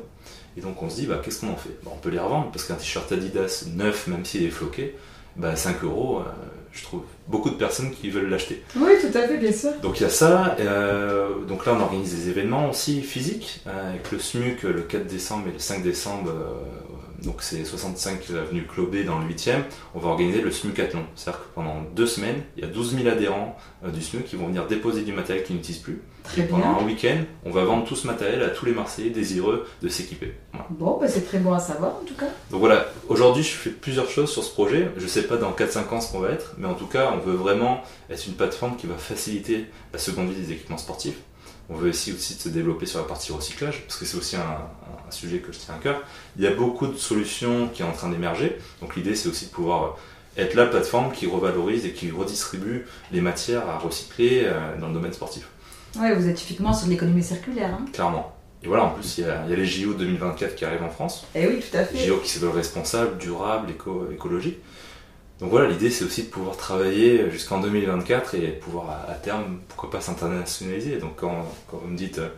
Et 0.57 0.61
donc 0.61 0.81
on 0.81 0.89
se 0.89 0.95
dit, 0.95 1.05
bah, 1.05 1.21
qu'est-ce 1.23 1.41
qu'on 1.41 1.51
en 1.51 1.57
fait? 1.57 1.77
Bah, 1.83 1.91
On 1.93 1.97
peut 1.97 2.09
les 2.09 2.19
revendre, 2.19 2.51
parce 2.51 2.65
qu'un 2.65 2.75
t-shirt 2.75 3.11
Adidas 3.11 3.65
neuf, 3.73 4.07
même 4.07 4.25
s'il 4.25 4.43
est 4.43 4.49
floqué, 4.49 4.95
bah, 5.35 5.55
5 5.55 5.83
euros, 5.83 6.19
euh, 6.19 6.23
je 6.71 6.83
trouve 6.83 7.03
beaucoup 7.27 7.49
de 7.49 7.55
personnes 7.55 7.91
qui 7.91 8.09
veulent 8.09 8.29
l'acheter. 8.29 8.63
Oui, 8.75 8.91
tout 9.01 9.17
à 9.17 9.27
fait, 9.27 9.37
bien 9.37 9.51
sûr. 9.51 9.71
Donc 9.81 9.99
il 9.99 10.03
y 10.03 10.05
a 10.05 10.09
ça. 10.09 10.55
Euh, 10.59 11.43
donc 11.45 11.65
là, 11.65 11.73
on 11.77 11.81
organise 11.81 12.13
des 12.13 12.29
événements 12.29 12.69
aussi 12.69 13.01
physiques, 13.01 13.61
euh, 13.67 13.91
avec 13.91 14.11
le 14.11 14.19
SMUC 14.19 14.63
le 14.63 14.81
4 14.81 15.07
décembre 15.07 15.47
et 15.49 15.53
le 15.53 15.59
5 15.59 15.83
décembre 15.83 16.31
donc 17.23 17.41
c'est 17.41 17.63
65 17.63 18.29
avenue 18.31 18.65
Clobé 18.65 19.03
dans 19.03 19.19
le 19.19 19.25
8e, 19.25 19.63
on 19.93 19.99
va 19.99 20.09
organiser 20.09 20.41
le 20.41 20.51
SMUCathlon. 20.51 21.03
C'est-à-dire 21.15 21.41
que 21.41 21.55
pendant 21.55 21.81
deux 21.95 22.07
semaines, 22.07 22.41
il 22.57 22.63
y 22.63 22.67
a 22.67 22.69
12 22.69 22.97
000 22.97 23.07
adhérents 23.07 23.57
euh, 23.85 23.89
du 23.89 24.01
SMUC 24.01 24.25
qui 24.25 24.35
vont 24.35 24.47
venir 24.47 24.67
déposer 24.67 25.03
du 25.03 25.13
matériel 25.13 25.43
qu'ils 25.45 25.55
n'utilisent 25.55 25.81
plus. 25.81 26.01
et 26.37 26.43
pendant 26.43 26.79
un 26.79 26.85
week-end, 26.85 27.17
on 27.45 27.51
va 27.51 27.63
vendre 27.63 27.85
tout 27.85 27.95
ce 27.95 28.07
matériel 28.07 28.41
à 28.43 28.49
tous 28.49 28.65
les 28.65 28.73
Marseillais 28.73 29.09
désireux 29.09 29.67
de 29.81 29.89
s'équiper. 29.89 30.33
Bon, 30.69 30.97
bah, 30.99 31.07
c'est 31.07 31.25
très 31.25 31.39
bon 31.39 31.53
à 31.53 31.59
savoir 31.59 31.95
en 32.01 32.05
tout 32.05 32.15
cas. 32.15 32.27
Donc 32.51 32.59
voilà, 32.59 32.87
aujourd'hui 33.09 33.43
je 33.43 33.51
fais 33.51 33.69
plusieurs 33.69 34.09
choses 34.09 34.31
sur 34.31 34.43
ce 34.43 34.51
projet. 34.51 34.89
Je 34.97 35.03
ne 35.03 35.09
sais 35.09 35.23
pas 35.23 35.37
dans 35.37 35.51
4-5 35.51 35.93
ans 35.93 36.01
ce 36.01 36.11
qu'on 36.11 36.19
va 36.19 36.31
être, 36.31 36.55
mais 36.57 36.67
en 36.67 36.75
tout 36.75 36.87
cas, 36.87 37.11
on 37.13 37.19
veut 37.19 37.35
vraiment 37.35 37.81
être 38.09 38.25
une 38.27 38.33
plateforme 38.33 38.75
qui 38.75 38.87
va 38.87 38.95
faciliter 38.95 39.65
la 39.93 39.99
seconde 39.99 40.29
vie 40.29 40.41
des 40.41 40.51
équipements 40.51 40.77
sportifs. 40.77 41.17
On 41.69 41.75
veut 41.75 41.89
aussi, 41.89 42.13
se 42.13 42.49
développer 42.49 42.85
sur 42.85 42.99
la 42.99 43.05
partie 43.05 43.31
recyclage, 43.31 43.81
parce 43.83 43.97
que 43.97 44.05
c'est 44.05 44.17
aussi 44.17 44.35
un, 44.35 44.41
un, 44.41 45.11
sujet 45.11 45.39
que 45.39 45.51
je 45.51 45.57
tiens 45.57 45.75
à 45.75 45.79
cœur. 45.79 46.03
Il 46.37 46.43
y 46.43 46.47
a 46.47 46.53
beaucoup 46.53 46.87
de 46.87 46.97
solutions 46.97 47.69
qui 47.69 47.81
sont 47.81 47.89
en 47.89 47.93
train 47.93 48.09
d'émerger. 48.09 48.57
Donc 48.81 48.95
l'idée, 48.95 49.15
c'est 49.15 49.29
aussi 49.29 49.45
de 49.45 49.51
pouvoir 49.51 49.97
être 50.37 50.53
la 50.53 50.65
plateforme 50.65 51.11
qui 51.11 51.27
revalorise 51.27 51.85
et 51.85 51.93
qui 51.93 52.11
redistribue 52.11 52.85
les 53.11 53.21
matières 53.21 53.67
à 53.69 53.77
recycler 53.77 54.43
euh, 54.43 54.77
dans 54.79 54.87
le 54.87 54.93
domaine 54.93 55.13
sportif. 55.13 55.47
Oui, 55.97 56.13
vous 56.13 56.27
êtes 56.27 56.35
typiquement 56.35 56.73
sur 56.73 56.87
l'économie 56.87 57.23
circulaire. 57.23 57.73
Hein. 57.73 57.85
Clairement. 57.93 58.35
Et 58.63 58.67
voilà, 58.67 58.85
en 58.85 58.89
plus, 58.89 59.19
il 59.19 59.25
y, 59.25 59.27
a, 59.27 59.43
il 59.45 59.51
y, 59.51 59.53
a, 59.53 59.57
les 59.57 59.65
JO 59.65 59.93
2024 59.93 60.55
qui 60.55 60.65
arrivent 60.65 60.83
en 60.83 60.89
France. 60.89 61.25
Et 61.35 61.43
eh 61.43 61.47
oui, 61.47 61.59
tout 61.59 61.77
à 61.77 61.83
fait. 61.83 61.97
JO 62.05 62.17
qui 62.17 62.29
se 62.29 62.39
veulent 62.39 62.55
responsables, 62.55 63.17
durables, 63.17 63.69
éco 63.69 64.09
écologiques. 64.11 64.59
Donc 65.39 65.49
voilà, 65.49 65.67
l'idée 65.67 65.89
c'est 65.89 66.05
aussi 66.05 66.23
de 66.23 66.27
pouvoir 66.29 66.55
travailler 66.55 67.29
jusqu'en 67.29 67.59
2024 67.59 68.35
et 68.35 68.47
pouvoir 68.47 69.05
à, 69.09 69.13
terme, 69.15 69.59
pourquoi 69.67 69.89
pas 69.89 70.01
s'internationaliser. 70.01 70.97
Donc 70.97 71.17
quand, 71.17 71.45
quand, 71.67 71.77
vous 71.77 71.89
me 71.89 71.97
dites 71.97 72.19
euh, 72.19 72.29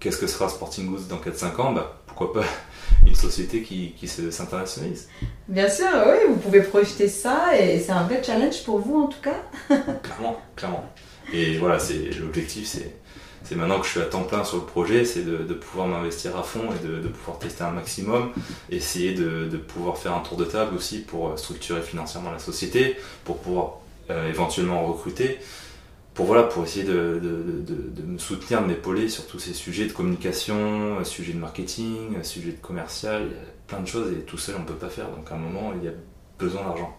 qu'est-ce 0.00 0.18
que 0.18 0.26
sera 0.26 0.48
Sporting 0.48 0.90
Goods 0.90 1.06
dans 1.08 1.18
4-5 1.18 1.60
ans, 1.60 1.72
bah, 1.72 2.00
pourquoi 2.06 2.32
pas 2.32 2.46
une 3.06 3.14
société 3.14 3.62
qui, 3.62 3.92
qui 3.92 4.08
s'internationalise 4.08 5.08
Bien 5.46 5.68
sûr, 5.68 5.86
oui, 6.06 6.28
vous 6.28 6.36
pouvez 6.36 6.62
projeter 6.62 7.08
ça 7.08 7.56
et 7.56 7.78
c'est 7.78 7.92
un 7.92 8.02
vrai 8.02 8.22
challenge 8.22 8.64
pour 8.64 8.80
vous 8.80 9.02
en 9.02 9.06
tout 9.06 9.20
cas. 9.22 9.40
clairement, 10.02 10.40
clairement. 10.56 10.84
Et 11.32 11.56
voilà, 11.58 11.78
c'est 11.78 12.10
l'objectif, 12.18 12.66
c'est 12.66 12.96
c'est 13.44 13.56
maintenant 13.56 13.80
que 13.80 13.86
je 13.86 13.90
suis 13.90 14.00
à 14.00 14.04
temps 14.04 14.22
plein 14.22 14.44
sur 14.44 14.58
le 14.58 14.64
projet, 14.64 15.04
c'est 15.04 15.22
de, 15.22 15.54
pouvoir 15.54 15.88
m'investir 15.88 16.36
à 16.36 16.42
fond 16.42 16.64
et 16.72 16.86
de, 16.86 17.08
pouvoir 17.08 17.38
tester 17.38 17.64
un 17.64 17.70
maximum, 17.70 18.30
essayer 18.70 19.14
de, 19.14 19.56
pouvoir 19.56 19.98
faire 19.98 20.14
un 20.14 20.20
tour 20.20 20.36
de 20.36 20.44
table 20.44 20.76
aussi 20.76 21.00
pour 21.00 21.38
structurer 21.38 21.82
financièrement 21.82 22.30
la 22.30 22.38
société, 22.38 22.96
pour 23.24 23.38
pouvoir 23.38 23.78
euh, 24.10 24.28
éventuellement 24.28 24.84
recruter, 24.86 25.38
pour 26.14 26.26
voilà, 26.26 26.44
pour 26.44 26.64
essayer 26.64 26.84
de, 26.84 27.20
me 28.06 28.18
soutenir, 28.18 28.62
de 28.62 28.66
m'épauler 28.66 29.08
sur 29.08 29.26
tous 29.26 29.38
ces 29.38 29.54
sujets 29.54 29.86
de 29.86 29.92
communication, 29.92 31.02
sujets 31.04 31.32
de 31.32 31.38
marketing, 31.38 32.22
sujets 32.22 32.52
de 32.52 32.60
commercial, 32.60 33.22
il 33.26 33.32
y 33.32 33.34
a 33.34 33.44
plein 33.66 33.80
de 33.80 33.88
choses 33.88 34.12
et 34.12 34.20
tout 34.20 34.38
seul 34.38 34.56
on 34.58 34.64
peut 34.64 34.74
pas 34.74 34.90
faire. 34.90 35.08
Donc 35.08 35.30
à 35.30 35.34
un 35.34 35.38
moment 35.38 35.72
il 35.76 35.84
y 35.84 35.88
a 35.88 35.92
besoin 36.38 36.62
d'argent. 36.62 36.96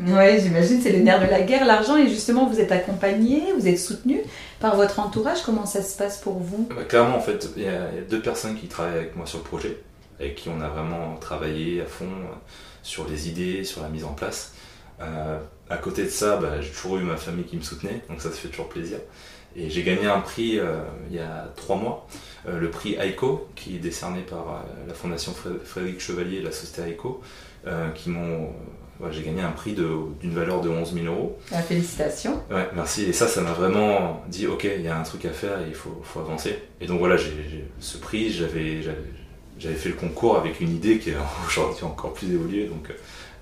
Oui, 0.00 0.40
j'imagine, 0.40 0.80
c'est 0.80 0.92
le 0.92 0.98
nerf 0.98 1.20
de 1.20 1.30
la 1.30 1.42
guerre, 1.42 1.64
l'argent. 1.64 1.96
Et 1.96 2.08
justement, 2.08 2.46
vous 2.46 2.60
êtes 2.60 2.72
accompagné, 2.72 3.52
vous 3.58 3.66
êtes 3.68 3.78
soutenu 3.78 4.20
par 4.60 4.76
votre 4.76 5.00
entourage. 5.00 5.42
Comment 5.42 5.66
ça 5.66 5.82
se 5.82 5.96
passe 5.96 6.18
pour 6.18 6.38
vous? 6.38 6.68
Bah, 6.70 6.84
Clairement, 6.84 7.16
en 7.16 7.20
fait, 7.20 7.48
il 7.56 7.62
y, 7.62 7.68
a 7.68 7.88
deux 8.08 8.20
personnes 8.20 8.56
qui 8.56 8.66
travaillent 8.66 8.98
avec 8.98 9.16
moi 9.16 9.26
sur 9.26 9.38
le 9.38 9.44
projet, 9.44 9.78
avec 10.20 10.34
qui 10.34 10.48
on 10.48 10.60
a 10.60 10.68
vraiment 10.68 11.16
travaillé 11.16 11.80
à 11.80 11.86
fond 11.86 12.06
euh, 12.06 12.34
sur 12.82 13.08
les 13.08 13.28
idées, 13.28 13.64
sur 13.64 13.82
la 13.82 13.88
mise 13.88 14.04
en 14.04 14.12
place. 14.12 14.52
Euh, 15.00 15.38
à 15.68 15.76
côté 15.76 16.04
de 16.04 16.08
ça, 16.08 16.36
bah, 16.36 16.60
j'ai 16.60 16.70
toujours 16.70 16.98
eu 16.98 17.02
ma 17.02 17.16
famille 17.16 17.44
qui 17.44 17.56
me 17.56 17.62
soutenait, 17.62 18.02
donc 18.08 18.20
ça 18.20 18.30
se 18.30 18.36
fait 18.36 18.48
toujours 18.48 18.68
plaisir. 18.68 18.98
Et 19.56 19.70
j'ai 19.70 19.82
gagné 19.82 20.06
un 20.06 20.20
prix 20.20 20.58
euh, 20.58 20.82
il 21.10 21.16
y 21.16 21.18
a 21.18 21.50
trois 21.56 21.76
mois, 21.76 22.06
euh, 22.46 22.60
le 22.60 22.70
prix 22.70 22.94
AICO, 22.94 23.48
qui 23.56 23.76
est 23.76 23.78
décerné 23.78 24.20
par 24.20 24.38
euh, 24.38 24.86
la 24.86 24.92
Fondation 24.92 25.32
Frédéric 25.64 25.98
Chevalier 25.98 26.38
et 26.38 26.42
la 26.42 26.52
société 26.52 26.90
AICO, 26.90 27.22
qui 27.96 28.10
m'ont 28.10 28.52
j'ai 29.10 29.22
gagné 29.22 29.42
un 29.42 29.50
prix 29.50 29.74
d'une 29.74 30.34
valeur 30.34 30.60
de 30.60 30.68
11 30.68 30.94
000 30.94 31.06
euros. 31.06 31.38
Ah, 31.52 31.62
félicitations. 31.62 32.42
Ouais, 32.50 32.68
merci. 32.74 33.04
Et 33.04 33.12
ça, 33.12 33.28
ça 33.28 33.40
m'a 33.40 33.52
vraiment 33.52 34.22
dit, 34.28 34.46
ok, 34.46 34.64
il 34.64 34.82
y 34.82 34.88
a 34.88 34.98
un 34.98 35.02
truc 35.02 35.24
à 35.26 35.30
faire 35.30 35.60
et 35.60 35.68
il 35.68 35.74
faut, 35.74 36.00
faut 36.02 36.20
avancer. 36.20 36.58
Et 36.80 36.86
donc 36.86 36.98
voilà, 36.98 37.16
j'ai 37.16 37.66
ce 37.78 37.98
prix, 37.98 38.30
j'avais 38.30 38.82
fait 39.74 39.88
le 39.88 39.94
concours 39.94 40.36
avec 40.36 40.60
une 40.60 40.74
idée 40.74 40.98
qui 40.98 41.10
est 41.10 41.16
aujourd'hui 41.46 41.84
encore 41.84 42.12
plus 42.12 42.32
évoluée. 42.32 42.66
Donc 42.66 42.90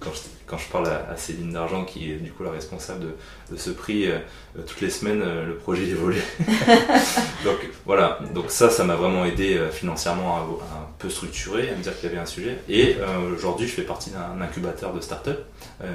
quand 0.00 0.10
je, 0.12 0.20
quand 0.46 0.58
je 0.58 0.68
parle 0.68 0.88
à, 0.88 1.16
Céline 1.16 1.52
D'Argent, 1.52 1.84
qui 1.84 2.12
est 2.12 2.16
du 2.16 2.30
coup 2.30 2.42
la 2.42 2.50
responsable 2.50 3.00
de, 3.00 3.16
de 3.52 3.56
ce 3.56 3.70
prix, 3.70 4.10
euh, 4.10 4.18
toutes 4.66 4.80
les 4.80 4.90
semaines, 4.90 5.22
euh, 5.22 5.46
le 5.46 5.56
projet 5.56 5.84
évolue. 5.84 6.22
donc 7.44 7.58
voilà, 7.86 8.18
donc 8.34 8.50
ça, 8.50 8.70
ça 8.70 8.84
m'a 8.84 8.94
vraiment 8.94 9.24
aidé 9.24 9.56
euh, 9.56 9.70
financièrement 9.70 10.36
à, 10.36 10.40
un 10.40 10.88
peu 10.98 11.08
structurer, 11.08 11.70
à 11.70 11.76
me 11.76 11.82
dire 11.82 11.96
qu'il 11.98 12.08
y 12.08 12.12
avait 12.12 12.20
un 12.20 12.26
sujet. 12.26 12.58
Et 12.68 12.96
aujourd'hui, 13.36 13.66
je 13.66 13.72
fais 13.72 13.82
partie 13.82 14.10
d'un 14.10 14.40
incubateur 14.40 14.92
de 14.92 15.00
start-up 15.00 15.44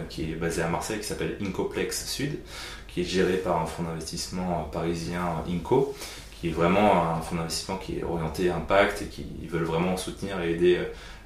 qui 0.10 0.32
est 0.32 0.36
basé 0.36 0.62
à 0.62 0.68
Marseille, 0.68 1.00
qui 1.00 1.06
s'appelle 1.06 1.38
Incoplex 1.42 2.06
Sud, 2.06 2.40
qui 2.88 3.02
est 3.02 3.06
géré 3.06 3.38
par 3.38 3.62
un 3.62 3.66
fonds 3.66 3.84
d'investissement 3.84 4.70
parisien 4.72 5.22
Inco 5.50 5.96
qui 6.40 6.48
est 6.48 6.52
vraiment 6.52 7.16
un 7.18 7.22
fonds 7.22 7.36
d'investissement 7.36 7.76
qui 7.76 8.00
est 8.00 8.04
orienté 8.04 8.50
impact 8.50 9.02
et 9.02 9.06
qui 9.06 9.26
veulent 9.48 9.64
vraiment 9.64 9.98
soutenir 9.98 10.40
et 10.40 10.52
aider 10.52 10.80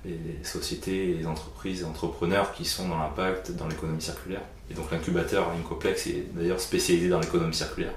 les 0.05 0.43
sociétés, 0.43 1.13
les 1.17 1.25
entreprises, 1.25 1.79
les 1.79 1.86
entrepreneurs 1.86 2.53
qui 2.53 2.65
sont 2.65 2.88
dans 2.89 2.98
l'impact, 2.98 3.51
dans 3.51 3.67
l'économie 3.67 4.01
circulaire. 4.01 4.41
Et 4.69 4.74
donc 4.74 4.91
l'incubateur 4.91 5.50
Incoplex 5.51 6.07
est 6.07 6.25
d'ailleurs 6.33 6.60
spécialisé 6.60 7.10
dans 7.10 7.19
l'économie 7.19 7.53
circulaire. 7.53 7.93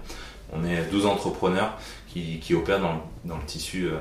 On 0.53 0.65
est 0.65 0.85
12 0.91 1.07
entrepreneurs 1.07 1.77
qui, 2.09 2.39
qui 2.39 2.55
opèrent 2.55 2.81
dans, 2.81 3.03
dans, 3.25 3.37
le 3.37 3.45
tissu, 3.45 3.89
euh, 3.89 3.99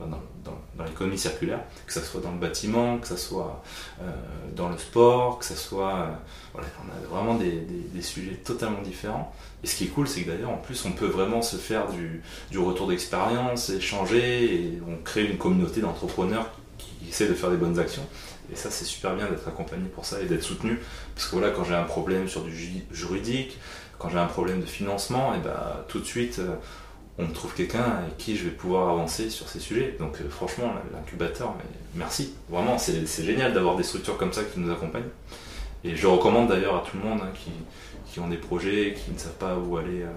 dans, 0.00 0.20
dans, 0.44 0.58
dans 0.76 0.84
l'économie 0.84 1.18
circulaire, 1.18 1.60
que 1.86 1.92
ce 1.92 2.00
soit 2.00 2.20
dans 2.20 2.32
le 2.32 2.38
bâtiment, 2.38 2.98
que 2.98 3.06
ce 3.06 3.16
soit 3.16 3.62
euh, 4.02 4.10
dans 4.56 4.68
le 4.68 4.78
sport, 4.78 5.38
que 5.38 5.44
ce 5.44 5.54
soit... 5.54 5.94
Euh, 5.94 6.12
voilà, 6.52 6.68
on 6.84 6.88
a 6.88 7.08
vraiment 7.08 7.36
des, 7.36 7.50
des, 7.50 7.88
des, 7.92 8.02
sujets 8.02 8.34
totalement 8.36 8.82
différents. 8.82 9.32
Et 9.62 9.66
ce 9.66 9.76
qui 9.76 9.84
est 9.84 9.88
cool, 9.88 10.06
c'est 10.06 10.22
que 10.22 10.30
d'ailleurs, 10.30 10.50
en 10.50 10.58
plus, 10.58 10.84
on 10.84 10.92
peut 10.92 11.06
vraiment 11.06 11.42
se 11.42 11.56
faire 11.56 11.88
du, 11.90 12.22
du 12.50 12.58
retour 12.58 12.88
d'expérience, 12.88 13.70
échanger, 13.70 14.54
et 14.54 14.82
on 14.86 15.02
crée 15.02 15.26
une 15.26 15.38
communauté 15.38 15.80
d'entrepreneurs 15.80 16.48
qui 16.84 17.08
essaie 17.08 17.26
de 17.26 17.34
faire 17.34 17.50
des 17.50 17.56
bonnes 17.56 17.78
actions. 17.78 18.06
Et 18.52 18.56
ça, 18.56 18.70
c'est 18.70 18.84
super 18.84 19.14
bien 19.14 19.26
d'être 19.26 19.48
accompagné 19.48 19.88
pour 19.88 20.04
ça 20.04 20.20
et 20.20 20.26
d'être 20.26 20.42
soutenu. 20.42 20.78
Parce 21.14 21.26
que 21.26 21.36
voilà, 21.36 21.50
quand 21.50 21.64
j'ai 21.64 21.74
un 21.74 21.84
problème 21.84 22.28
sur 22.28 22.42
du 22.42 22.84
juridique, 22.90 23.58
quand 23.98 24.10
j'ai 24.10 24.18
un 24.18 24.26
problème 24.26 24.60
de 24.60 24.66
financement, 24.66 25.34
et 25.34 25.38
ben, 25.38 25.56
tout 25.88 25.98
de 25.98 26.04
suite, 26.04 26.38
euh, 26.40 26.54
on 27.18 27.26
me 27.26 27.32
trouve 27.32 27.54
quelqu'un 27.54 27.84
avec 27.84 28.18
qui 28.18 28.36
je 28.36 28.44
vais 28.44 28.50
pouvoir 28.50 28.90
avancer 28.90 29.30
sur 29.30 29.48
ces 29.48 29.60
sujets. 29.60 29.96
Donc 29.98 30.20
euh, 30.20 30.28
franchement, 30.28 30.74
l'incubateur, 30.92 31.54
merci. 31.94 32.34
Vraiment, 32.48 32.76
c'est 32.78 33.24
génial 33.24 33.54
d'avoir 33.54 33.76
des 33.76 33.82
structures 33.82 34.16
comme 34.16 34.32
ça 34.32 34.42
qui 34.44 34.60
nous 34.60 34.72
accompagnent. 34.72 35.10
Et 35.84 35.96
je 35.96 36.06
recommande 36.06 36.48
d'ailleurs 36.48 36.76
à 36.76 36.80
tout 36.80 36.96
le 36.96 37.08
monde 37.08 37.20
hein, 37.22 37.30
qui, 37.34 37.50
qui, 38.10 38.20
ont 38.20 38.28
des 38.28 38.38
projets, 38.38 38.94
qui 38.94 39.12
ne 39.12 39.18
savent 39.18 39.38
pas 39.38 39.56
où 39.56 39.76
aller. 39.76 40.02
Euh, 40.02 40.08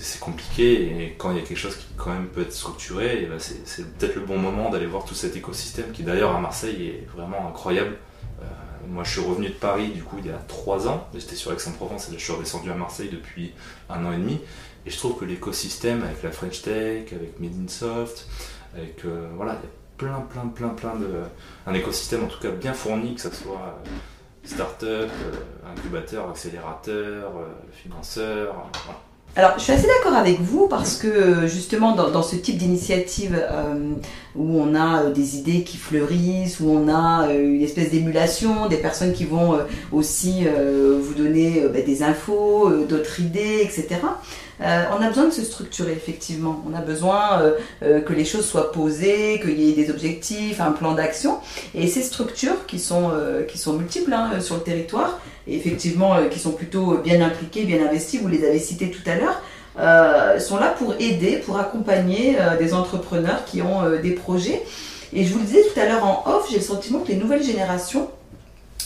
c'est 0.00 0.20
compliqué 0.20 1.04
et 1.04 1.14
quand 1.18 1.30
il 1.32 1.38
y 1.38 1.40
a 1.40 1.44
quelque 1.44 1.58
chose 1.58 1.76
qui 1.76 1.86
quand 1.96 2.10
même 2.10 2.26
peut 2.26 2.42
être 2.42 2.52
structuré, 2.52 3.26
ben 3.28 3.38
c'est 3.38 3.98
peut-être 3.98 4.14
le 4.16 4.22
bon 4.22 4.38
moment 4.38 4.70
d'aller 4.70 4.86
voir 4.86 5.04
tout 5.04 5.14
cet 5.14 5.36
écosystème 5.36 5.92
qui 5.92 6.02
d'ailleurs 6.02 6.34
à 6.34 6.40
Marseille 6.40 6.88
est 6.88 7.08
vraiment 7.14 7.48
incroyable. 7.48 7.96
Euh, 8.40 8.44
moi 8.88 9.04
je 9.04 9.12
suis 9.12 9.20
revenu 9.20 9.48
de 9.48 9.54
Paris 9.54 9.88
du 9.88 10.02
coup 10.02 10.16
il 10.18 10.26
y 10.26 10.30
a 10.30 10.38
trois 10.48 10.88
ans, 10.88 11.08
j'étais 11.14 11.36
sur 11.36 11.52
Aix-en-Provence 11.52 12.08
et 12.08 12.18
je 12.18 12.22
suis 12.22 12.32
redescendu 12.32 12.70
à 12.70 12.74
Marseille 12.74 13.08
depuis 13.10 13.52
un 13.90 14.04
an 14.04 14.12
et 14.12 14.16
demi 14.16 14.40
et 14.86 14.90
je 14.90 14.96
trouve 14.96 15.18
que 15.18 15.24
l'écosystème 15.24 16.02
avec 16.02 16.22
la 16.22 16.30
French 16.30 16.62
Tech, 16.62 17.12
avec 17.12 17.38
Medinsoft, 17.38 18.26
avec 18.74 19.04
euh, 19.04 19.28
voilà, 19.36 19.58
il 19.62 19.66
y 19.66 19.68
a 19.68 19.70
plein 19.98 20.20
plein 20.20 20.48
plein 20.48 20.70
plein 20.70 20.96
de 20.96 21.08
un 21.66 21.74
écosystème 21.74 22.24
en 22.24 22.28
tout 22.28 22.40
cas 22.40 22.50
bien 22.50 22.72
fourni 22.72 23.14
que 23.14 23.20
ce 23.20 23.30
soit 23.30 23.78
euh, 23.86 23.90
start-up, 24.44 25.10
incubateur, 25.70 26.28
accélérateur, 26.30 27.32
financeur, 27.72 28.54
voilà 28.86 28.98
alors, 29.34 29.54
je 29.56 29.62
suis 29.62 29.72
assez 29.72 29.86
d'accord 29.86 30.14
avec 30.14 30.40
vous 30.42 30.68
parce 30.68 30.98
que 30.98 31.46
justement, 31.46 31.94
dans, 31.94 32.22
ce 32.22 32.36
type 32.36 32.58
d'initiative 32.58 33.34
euh, 33.34 33.94
où 34.36 34.60
on 34.60 34.74
a 34.74 35.04
euh, 35.04 35.10
des 35.10 35.38
idées 35.38 35.62
qui 35.62 35.78
fleurissent, 35.78 36.60
où 36.60 36.68
on 36.68 36.86
a 36.86 37.28
euh, 37.28 37.54
une 37.54 37.62
espèce 37.62 37.90
d'émulation, 37.90 38.68
des 38.68 38.76
personnes 38.76 39.14
qui 39.14 39.24
vont 39.24 39.58
aussi 39.90 40.44
vous 40.44 41.14
donner 41.14 41.64
bah, 41.72 41.80
des 41.80 42.02
infos, 42.02 42.70
d'autres 42.86 43.20
idées, 43.20 43.60
etc. 43.62 44.00
on 44.60 45.02
a 45.02 45.08
besoin 45.08 45.24
de 45.24 45.30
se 45.30 45.42
structurer, 45.42 45.92
effectivement. 45.92 46.62
On 46.70 46.76
a 46.76 46.80
besoin 46.80 47.42
que 47.80 48.12
les 48.12 48.24
choses 48.24 48.44
soient 48.44 48.70
posées, 48.70 49.40
qu'il 49.40 49.58
y 49.58 49.70
ait 49.70 49.74
des 49.74 49.90
objectifs, 49.90 50.60
un 50.60 50.72
plan 50.72 50.92
d'action. 50.92 51.38
Et 51.74 51.86
ces 51.86 52.02
structures 52.02 52.66
qui 52.66 52.78
sont, 52.78 53.10
qui 53.48 53.58
sont 53.58 53.74
multiples 53.74 54.12
hein, 54.12 54.40
sur 54.40 54.56
le 54.56 54.62
territoire, 54.62 55.18
effectivement 55.46 56.16
qui 56.30 56.38
sont 56.38 56.52
plutôt 56.52 56.98
bien 56.98 57.20
impliquées, 57.20 57.64
bien 57.64 57.84
investies, 57.86 58.18
vous 58.18 58.28
les 58.28 58.46
avez 58.46 58.58
citées 58.58 58.90
tout 58.90 59.08
à 59.08 59.16
l'heure, 59.16 59.42
euh, 59.78 60.38
sont 60.38 60.58
là 60.58 60.74
pour 60.76 60.94
aider, 60.98 61.36
pour 61.38 61.58
accompagner 61.58 62.36
euh, 62.38 62.58
des 62.58 62.74
entrepreneurs 62.74 63.44
qui 63.46 63.62
ont 63.62 63.82
euh, 63.82 63.98
des 64.02 64.10
projets. 64.10 64.62
Et 65.14 65.24
je 65.24 65.32
vous 65.32 65.38
le 65.38 65.46
disais 65.46 65.62
tout 65.72 65.80
à 65.80 65.86
l'heure 65.86 66.04
en 66.04 66.24
off, 66.26 66.48
j'ai 66.50 66.56
le 66.56 66.62
sentiment 66.62 67.00
que 67.00 67.08
les 67.08 67.16
nouvelles 67.16 67.42
générations, 67.42 68.10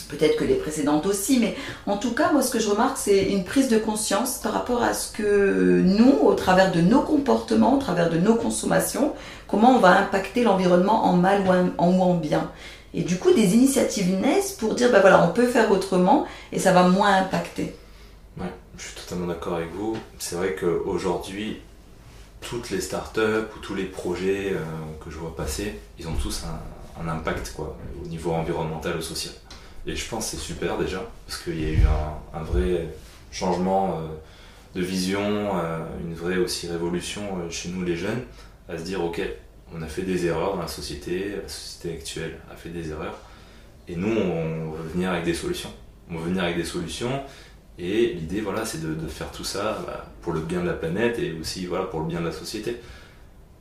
peut-être 0.08 0.36
que 0.36 0.44
les 0.44 0.54
précédentes 0.54 1.06
aussi, 1.06 1.38
mais 1.40 1.56
en 1.86 1.96
tout 1.96 2.12
cas, 2.12 2.30
moi 2.32 2.42
ce 2.42 2.50
que 2.50 2.60
je 2.60 2.68
remarque, 2.68 2.98
c'est 2.98 3.24
une 3.24 3.44
prise 3.44 3.68
de 3.68 3.78
conscience 3.78 4.38
par 4.38 4.52
rapport 4.52 4.82
à 4.82 4.94
ce 4.94 5.12
que 5.12 5.82
nous, 5.84 6.18
au 6.22 6.34
travers 6.34 6.70
de 6.70 6.80
nos 6.80 7.00
comportements, 7.00 7.74
au 7.74 7.78
travers 7.78 8.08
de 8.08 8.18
nos 8.18 8.34
consommations, 8.34 9.12
comment 9.48 9.72
on 9.72 9.78
va 9.78 9.98
impacter 9.98 10.44
l'environnement 10.44 11.04
en 11.04 11.14
mal 11.14 11.42
ou 11.78 11.82
en 11.82 12.14
bien. 12.14 12.50
Et 12.94 13.02
du 13.02 13.18
coup, 13.18 13.32
des 13.32 13.54
initiatives 13.54 14.10
naissent 14.20 14.52
pour 14.52 14.74
dire, 14.74 14.90
ben 14.90 15.00
voilà, 15.00 15.26
on 15.28 15.32
peut 15.32 15.46
faire 15.46 15.70
autrement 15.70 16.26
et 16.52 16.58
ça 16.58 16.72
va 16.72 16.88
moins 16.88 17.16
impacter. 17.16 17.74
Ouais, 18.38 18.52
je 18.76 18.84
suis 18.84 18.94
totalement 18.94 19.26
d'accord 19.26 19.56
avec 19.56 19.72
vous. 19.72 19.96
C'est 20.18 20.36
vrai 20.36 20.56
qu'aujourd'hui, 20.58 21.60
toutes 22.40 22.70
les 22.70 22.80
startups 22.80 23.48
ou 23.56 23.58
tous 23.60 23.74
les 23.74 23.84
projets 23.84 24.52
euh, 24.52 24.60
que 25.04 25.10
je 25.10 25.18
vois 25.18 25.34
passer, 25.34 25.78
ils 25.98 26.08
ont 26.08 26.14
tous 26.14 26.44
un, 26.44 27.08
impact 27.08 27.52
quoi, 27.54 27.76
au 28.02 28.06
niveau 28.06 28.32
environnemental 28.32 28.96
ou 28.96 29.02
social. 29.02 29.34
Et 29.86 29.94
je 29.94 30.08
pense 30.08 30.30
que 30.30 30.36
c'est 30.36 30.42
super 30.42 30.78
déjà, 30.78 31.04
parce 31.26 31.40
qu'il 31.40 31.60
y 31.60 31.66
a 31.66 31.70
eu 31.70 31.82
un, 32.32 32.42
vrai 32.42 32.88
changement 33.30 33.98
euh, 33.98 34.06
de 34.74 34.82
vision, 34.82 35.52
une 36.04 36.14
vraie 36.14 36.38
aussi 36.38 36.68
révolution 36.68 37.22
chez 37.50 37.68
nous 37.68 37.84
les 37.84 37.96
jeunes, 37.96 38.22
à 38.68 38.76
se 38.76 38.82
dire 38.82 39.02
ok, 39.04 39.22
on 39.74 39.82
a 39.82 39.86
fait 39.86 40.02
des 40.02 40.26
erreurs 40.26 40.54
dans 40.54 40.62
la 40.62 40.68
société, 40.68 41.36
la 41.42 41.48
société 41.48 41.96
actuelle 41.96 42.38
a 42.50 42.56
fait 42.56 42.70
des 42.70 42.90
erreurs, 42.90 43.18
et 43.88 43.96
nous 43.96 44.16
on 44.16 44.70
veut 44.70 44.88
venir 44.88 45.10
avec 45.10 45.24
des 45.24 45.34
solutions. 45.34 45.72
On 46.10 46.18
veut 46.18 46.28
venir 46.28 46.44
avec 46.44 46.56
des 46.56 46.64
solutions, 46.64 47.22
et 47.78 48.14
l'idée 48.14 48.40
voilà, 48.40 48.64
c'est 48.64 48.80
de, 48.80 49.06
faire 49.08 49.30
tout 49.30 49.44
ça 49.44 49.78
bah, 49.86 50.06
pour 50.22 50.32
le 50.32 50.40
bien 50.40 50.60
de 50.60 50.66
la 50.66 50.72
planète 50.72 51.18
et 51.18 51.32
aussi 51.38 51.68
pour 51.90 52.00
le 52.00 52.06
bien 52.06 52.20
de 52.20 52.26
la 52.26 52.32
société. 52.32 52.76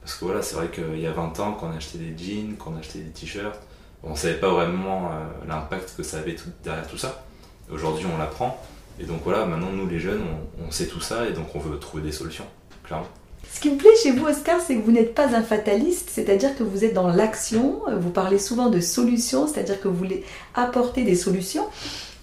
Parce 0.01 0.15
que 0.15 0.25
voilà, 0.25 0.41
c'est 0.41 0.55
vrai 0.55 0.69
qu'il 0.69 0.99
y 0.99 1.07
a 1.07 1.11
20 1.11 1.39
ans, 1.39 1.53
quand 1.53 1.67
on 1.67 1.75
achetait 1.75 1.97
des 1.97 2.15
jeans, 2.15 2.55
quand 2.57 2.71
on 2.75 2.77
achetait 2.77 2.99
des 2.99 3.09
t-shirts, 3.09 3.59
on 4.03 4.11
ne 4.11 4.15
savait 4.15 4.39
pas 4.39 4.49
vraiment 4.49 5.09
euh, 5.11 5.47
l'impact 5.47 5.95
que 5.97 6.03
ça 6.03 6.19
avait 6.19 6.35
derrière 6.63 6.87
tout 6.87 6.97
ça. 6.97 7.25
Aujourd'hui, 7.71 8.05
on 8.13 8.17
l'apprend. 8.17 8.63
Et 8.99 9.03
donc 9.03 9.21
voilà, 9.23 9.45
maintenant, 9.45 9.71
nous 9.71 9.87
les 9.87 9.99
jeunes, 9.99 10.21
on, 10.63 10.71
sait 10.71 10.87
tout 10.87 11.01
ça 11.01 11.27
et 11.27 11.33
donc 11.33 11.53
on 11.55 11.59
veut 11.59 11.77
trouver 11.79 12.03
des 12.03 12.11
solutions, 12.11 12.45
clairement. 12.83 13.07
Ce 13.53 13.59
qui 13.59 13.69
me 13.69 13.77
plaît 13.77 13.95
chez 14.01 14.11
vous, 14.11 14.25
Oscar, 14.25 14.59
c'est 14.65 14.75
que 14.75 14.81
vous 14.81 14.91
n'êtes 14.91 15.15
pas 15.15 15.35
un 15.35 15.41
fataliste, 15.41 16.09
c'est-à-dire 16.11 16.55
que 16.57 16.63
vous 16.63 16.83
êtes 16.83 16.93
dans 16.93 17.07
l'action, 17.07 17.81
vous 17.99 18.09
parlez 18.09 18.39
souvent 18.39 18.69
de 18.69 18.79
solutions, 18.79 19.47
c'est-à-dire 19.47 19.79
que 19.79 19.87
vous 19.87 19.95
voulez 19.95 20.23
apporter 20.53 21.03
des 21.03 21.15
solutions. 21.15 21.65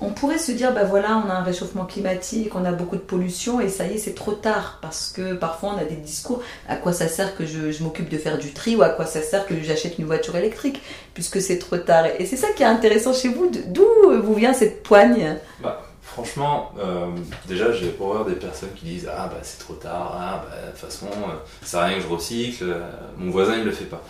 On 0.05 0.11
pourrait 0.11 0.39
se 0.39 0.51
dire, 0.51 0.75
bah 0.75 0.83
voilà, 0.83 1.23
on 1.25 1.31
a 1.31 1.35
un 1.35 1.43
réchauffement 1.45 1.85
climatique, 1.85 2.57
on 2.57 2.65
a 2.65 2.73
beaucoup 2.73 2.97
de 2.97 3.03
pollution 3.03 3.61
et 3.61 3.69
ça 3.69 3.87
y 3.87 3.95
est, 3.95 3.99
c'est 3.99 4.15
trop 4.15 4.33
tard 4.33 4.81
parce 4.83 5.13
que 5.15 5.35
parfois 5.35 5.75
on 5.77 5.81
a 5.81 5.85
des 5.85 5.95
discours, 5.95 6.43
à 6.69 6.75
quoi 6.75 6.93
ça 6.93 7.07
sert 7.07 7.37
que 7.37 7.47
je, 7.47 7.83
m'occupe 7.85 8.09
de 8.09 8.19
faire 8.19 8.37
du 8.37 8.53
tri 8.53 8.75
ou 8.75 8.83
à 8.83 8.89
quoi 8.89 9.07
ça 9.07 9.23
sert 9.23 9.47
que 9.47 9.55
j'achète 9.63 10.01
une 10.01 10.07
voiture 10.07 10.35
électrique 10.35 10.83
puisque 11.15 11.41
c'est 11.41 11.59
trop 11.59 11.77
tard. 11.77 12.07
Et 12.19 12.27
c'est 12.27 12.37
ça 12.37 12.49
qui 12.57 12.65
est 12.65 12.67
intéressant 12.67 13.13
chez 13.13 13.29
vous, 13.29 13.49
d'où 13.69 13.87
vous 14.25 14.35
vient 14.35 14.53
cette 14.53 14.83
poigne? 14.83 15.37
Bah, 15.63 15.92
Franchement, 16.13 16.73
euh, 16.79 17.07
déjà 17.49 17.73
j'ai 17.73 17.95
horreur 17.99 18.27
des 18.27 18.35
personnes 18.35 18.73
qui 18.77 18.85
disent 18.85 19.09
Ah 19.11 19.29
bah 19.29 19.39
c'est 19.43 19.59
trop 19.59 19.75
tard, 19.75 20.15
ah 20.15 20.45
bah 20.47 20.57
de 20.67 20.71
toute 20.71 20.81
façon, 20.81 21.07
euh, 21.07 21.35
ça 21.63 21.67
sert 21.67 21.83
rien 21.85 21.97
que 21.97 22.03
je 22.03 22.09
recycle, 22.09 22.65
euh, 22.65 22.91
mon 23.17 23.31
voisin 23.31 23.57
il 23.57 23.65
le 23.65 23.73
fait 23.73 23.87
pas. 23.87 24.03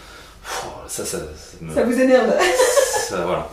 ça, 0.88 1.04
ça, 1.04 1.18
ça, 1.18 1.82
vous 1.84 2.00
énerve 2.00 2.32
ça, 3.08 3.24
voilà 3.24 3.48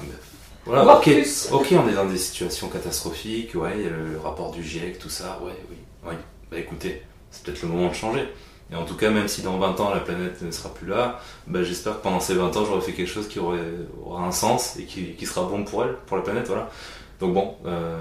ok, 0.96 1.10
ok, 1.52 1.74
on 1.74 1.90
est 1.90 1.94
dans 1.94 2.06
des 2.06 2.18
situations 2.18 2.70
catastrophiques, 2.70 3.54
ouais, 3.56 3.76
le, 3.76 4.20
rapport 4.20 4.52
du 4.52 4.64
GIEC, 4.64 5.00
tout 5.00 5.10
ça, 5.10 5.40
ouais, 5.44 5.54
oui, 5.70 5.78
oui. 6.08 6.16
Bah 6.52 6.58
écoutez, 6.58 7.04
c'est 7.30 7.44
peut-être 7.44 7.62
le 7.62 7.68
moment 7.68 7.90
de 7.90 7.94
changer. 7.94 8.28
Et 8.72 8.76
en 8.76 8.86
tout 8.86 8.96
cas, 8.96 9.10
même 9.10 9.28
si 9.28 9.42
dans 9.42 9.58
20 9.58 9.80
ans 9.80 9.94
la 9.94 10.00
planète 10.00 10.42
ne 10.42 10.52
sera 10.52 10.74
plus 10.74 10.88
là, 10.88 11.20
bah, 11.48 11.64
j'espère 11.64 11.98
que 11.98 12.04
pendant 12.04 12.20
ces 12.20 12.36
20 12.36 12.56
ans, 12.56 12.66
j'aurai 12.66 12.82
fait 12.82 12.94
quelque 12.94 13.10
chose 13.10 13.28
qui 13.28 13.40
aurait, 13.40 13.60
aura 14.04 14.24
un 14.24 14.32
sens 14.32 14.78
et 14.78 14.84
qui, 14.84 15.26
sera 15.26 15.48
bon 15.48 15.64
pour 15.64 15.84
elle, 15.84 15.96
pour 16.06 16.18
la 16.18 16.24
planète, 16.24 16.48
voilà. 16.48 16.70
Donc 17.20 17.34
bon, 17.34 17.56
euh, 17.66 17.98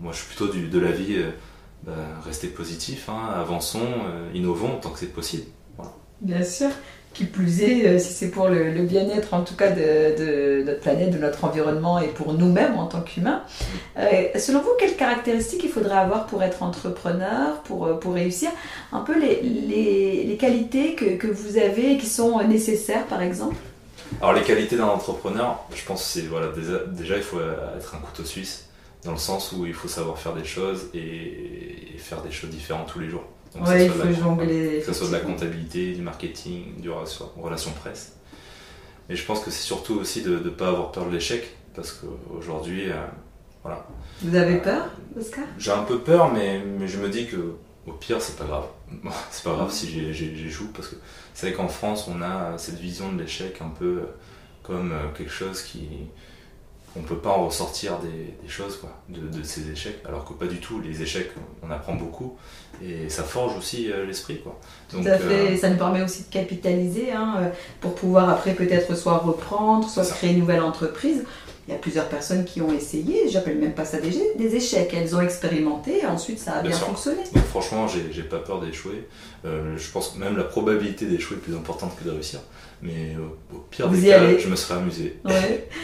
moi 0.00 0.12
je 0.12 0.18
suis 0.18 0.26
plutôt 0.26 0.46
de 0.46 0.78
l'avis, 0.78 1.16
euh, 1.16 1.30
bah, 1.84 1.92
rester 2.24 2.48
positif, 2.48 3.08
hein, 3.08 3.28
avançons, 3.34 3.80
euh, 3.80 4.30
innovons 4.34 4.78
tant 4.80 4.90
que 4.90 4.98
c'est 4.98 5.12
possible. 5.12 5.44
Bien 6.20 6.42
sûr. 6.42 6.70
Qui 7.14 7.24
plus 7.24 7.62
est, 7.62 7.98
si 7.98 8.12
c'est 8.12 8.30
pour 8.30 8.48
le, 8.48 8.70
bien-être 8.82 9.34
en 9.34 9.42
tout 9.42 9.56
cas 9.56 9.70
de, 9.70 10.62
notre 10.62 10.80
planète, 10.80 11.10
de 11.10 11.18
notre 11.18 11.44
environnement 11.44 11.98
et 11.98 12.08
pour 12.08 12.34
nous-mêmes 12.34 12.76
en 12.76 12.86
tant 12.86 13.00
qu'humains. 13.00 13.42
Selon 14.36 14.60
vous, 14.60 14.70
quelles 14.78 14.94
caractéristiques 14.94 15.62
il 15.64 15.70
faudrait 15.70 15.96
avoir 15.96 16.26
pour 16.26 16.42
être 16.42 16.62
entrepreneur, 16.62 17.62
pour, 17.62 17.98
pour 17.98 18.12
réussir 18.14 18.50
Un 18.92 19.00
peu 19.00 19.18
les, 19.18 19.40
les, 19.42 20.36
qualités 20.36 20.94
que, 20.94 21.16
que, 21.16 21.26
vous 21.26 21.56
avez 21.56 21.94
et 21.94 21.98
qui 21.98 22.06
sont 22.06 22.46
nécessaires 22.46 23.06
par 23.06 23.22
exemple? 23.22 23.56
Alors 24.20 24.32
les 24.32 24.42
qualités 24.42 24.76
d'un 24.76 24.86
entrepreneur, 24.86 25.64
je 25.74 25.84
pense 25.84 26.02
que 26.02 26.08
c'est 26.08 26.26
voilà, 26.26 26.48
déjà, 26.48 26.78
déjà 26.86 27.16
il 27.16 27.22
faut 27.22 27.40
être 27.76 27.94
un 27.94 27.98
couteau 27.98 28.24
suisse 28.24 28.68
dans 29.04 29.12
le 29.12 29.18
sens 29.18 29.52
où 29.52 29.66
il 29.66 29.74
faut 29.74 29.88
savoir 29.88 30.18
faire 30.18 30.34
des 30.34 30.44
choses 30.44 30.88
et 30.94 31.94
faire 31.98 32.22
des 32.22 32.30
choses 32.30 32.50
différentes 32.50 32.88
tous 32.88 33.00
les 33.00 33.08
jours. 33.08 33.24
Oui, 33.54 33.84
il 33.84 33.90
faut 33.90 34.12
jongler. 34.12 34.80
Que 34.80 34.92
ce 34.92 34.92
soit 34.92 35.08
de 35.08 35.12
la 35.12 35.20
comptabilité, 35.20 35.92
du 35.92 36.02
marketing, 36.02 36.80
du 36.80 36.90
relation, 36.90 37.70
presse. 37.72 38.16
Et 39.08 39.16
je 39.16 39.24
pense 39.24 39.40
que 39.40 39.50
c'est 39.50 39.62
surtout 39.62 39.94
aussi 39.94 40.22
de 40.22 40.38
ne 40.38 40.50
pas 40.50 40.68
avoir 40.68 40.92
peur 40.92 41.06
de 41.06 41.12
l'échec, 41.12 41.56
parce 41.74 41.92
qu'aujourd'hui, 41.92 42.90
euh, 42.90 42.96
voilà. 43.62 43.86
Vous 44.22 44.36
avez 44.36 44.56
euh, 44.56 44.62
peur, 44.62 44.90
Oscar? 45.18 45.44
J'ai 45.58 45.70
un 45.70 45.84
peu 45.84 46.00
peur, 46.00 46.30
mais, 46.32 46.62
mais 46.78 46.88
je 46.88 46.98
me 46.98 47.08
dis 47.08 47.26
que 47.26 47.54
au 47.88 47.92
pire, 47.92 48.20
c'est 48.20 48.36
pas 48.36 48.44
grave. 48.44 48.66
c'est 49.30 49.44
pas 49.44 49.54
grave 49.54 49.70
si 49.70 50.12
j'échoue, 50.12 50.68
parce 50.74 50.88
que 50.88 50.96
c'est 51.34 51.48
vrai 51.48 51.56
qu'en 51.56 51.68
France, 51.68 52.08
on 52.08 52.22
a 52.22 52.56
cette 52.58 52.78
vision 52.78 53.12
de 53.12 53.20
l'échec 53.22 53.60
un 53.60 53.70
peu 53.70 54.02
comme 54.62 54.92
euh, 54.92 55.08
quelque 55.16 55.32
chose 55.32 55.62
qui, 55.62 55.88
on 56.96 57.02
peut 57.02 57.18
pas 57.18 57.30
en 57.30 57.46
ressortir 57.46 57.98
des, 57.98 58.48
choses 58.48 58.78
quoi, 58.78 58.90
de, 59.08 59.42
ces 59.42 59.70
échecs, 59.70 59.98
alors 60.06 60.24
que 60.24 60.32
pas 60.32 60.46
du 60.46 60.58
tout. 60.58 60.80
Les 60.80 61.02
échecs, 61.02 61.30
on 61.62 61.70
apprend 61.70 61.94
beaucoup 61.94 62.36
et 62.82 63.08
ça 63.08 63.22
forge 63.22 63.56
aussi 63.56 63.90
euh, 63.90 64.06
l'esprit. 64.06 64.40
Quoi. 64.40 64.58
Tout 64.88 64.98
à 65.06 65.18
fait, 65.18 65.52
euh, 65.52 65.56
ça 65.56 65.68
nous 65.68 65.76
permet 65.76 66.02
aussi 66.02 66.24
de 66.24 66.28
capitaliser 66.28 67.12
hein, 67.12 67.34
euh, 67.38 67.48
pour 67.80 67.94
pouvoir 67.94 68.28
après 68.30 68.54
peut-être 68.54 68.96
soit 68.96 69.18
reprendre, 69.18 69.88
soit 69.88 70.08
créer 70.10 70.32
une 70.32 70.40
nouvelle 70.40 70.62
entreprise. 70.62 71.24
Il 71.68 71.72
y 71.72 71.74
a 71.74 71.78
plusieurs 71.78 72.08
personnes 72.08 72.46
qui 72.46 72.62
ont 72.62 72.72
essayé, 72.72 73.28
j'appelle 73.28 73.58
même 73.58 73.74
pas 73.74 73.84
ça 73.84 74.00
des, 74.00 74.10
des 74.38 74.56
échecs, 74.56 74.90
elles 74.96 75.14
ont 75.14 75.20
expérimenté 75.20 75.98
et 75.98 76.06
ensuite 76.06 76.38
ça 76.38 76.54
a 76.54 76.62
bien, 76.62 76.72
fonctionné. 76.72 77.22
Donc 77.34 77.44
franchement, 77.44 77.86
j'ai 77.86 78.22
pas 78.22 78.38
peur 78.38 78.60
d'échouer. 78.60 79.06
je 79.44 79.90
pense 79.92 80.08
que 80.08 80.18
même 80.18 80.38
la 80.38 80.44
probabilité 80.44 81.04
d'échouer 81.04 81.36
est 81.36 81.40
plus 81.40 81.54
importante 81.54 81.92
que 81.98 82.08
de 82.08 82.10
réussir. 82.10 82.40
Mais 82.80 83.16
au 83.52 83.58
pire 83.70 83.88
des 83.88 84.08
cas, 84.08 84.38
je 84.38 84.48
me 84.48 84.56
serais 84.56 84.78
amusé. 84.80 85.18
Ouais. 85.26 85.68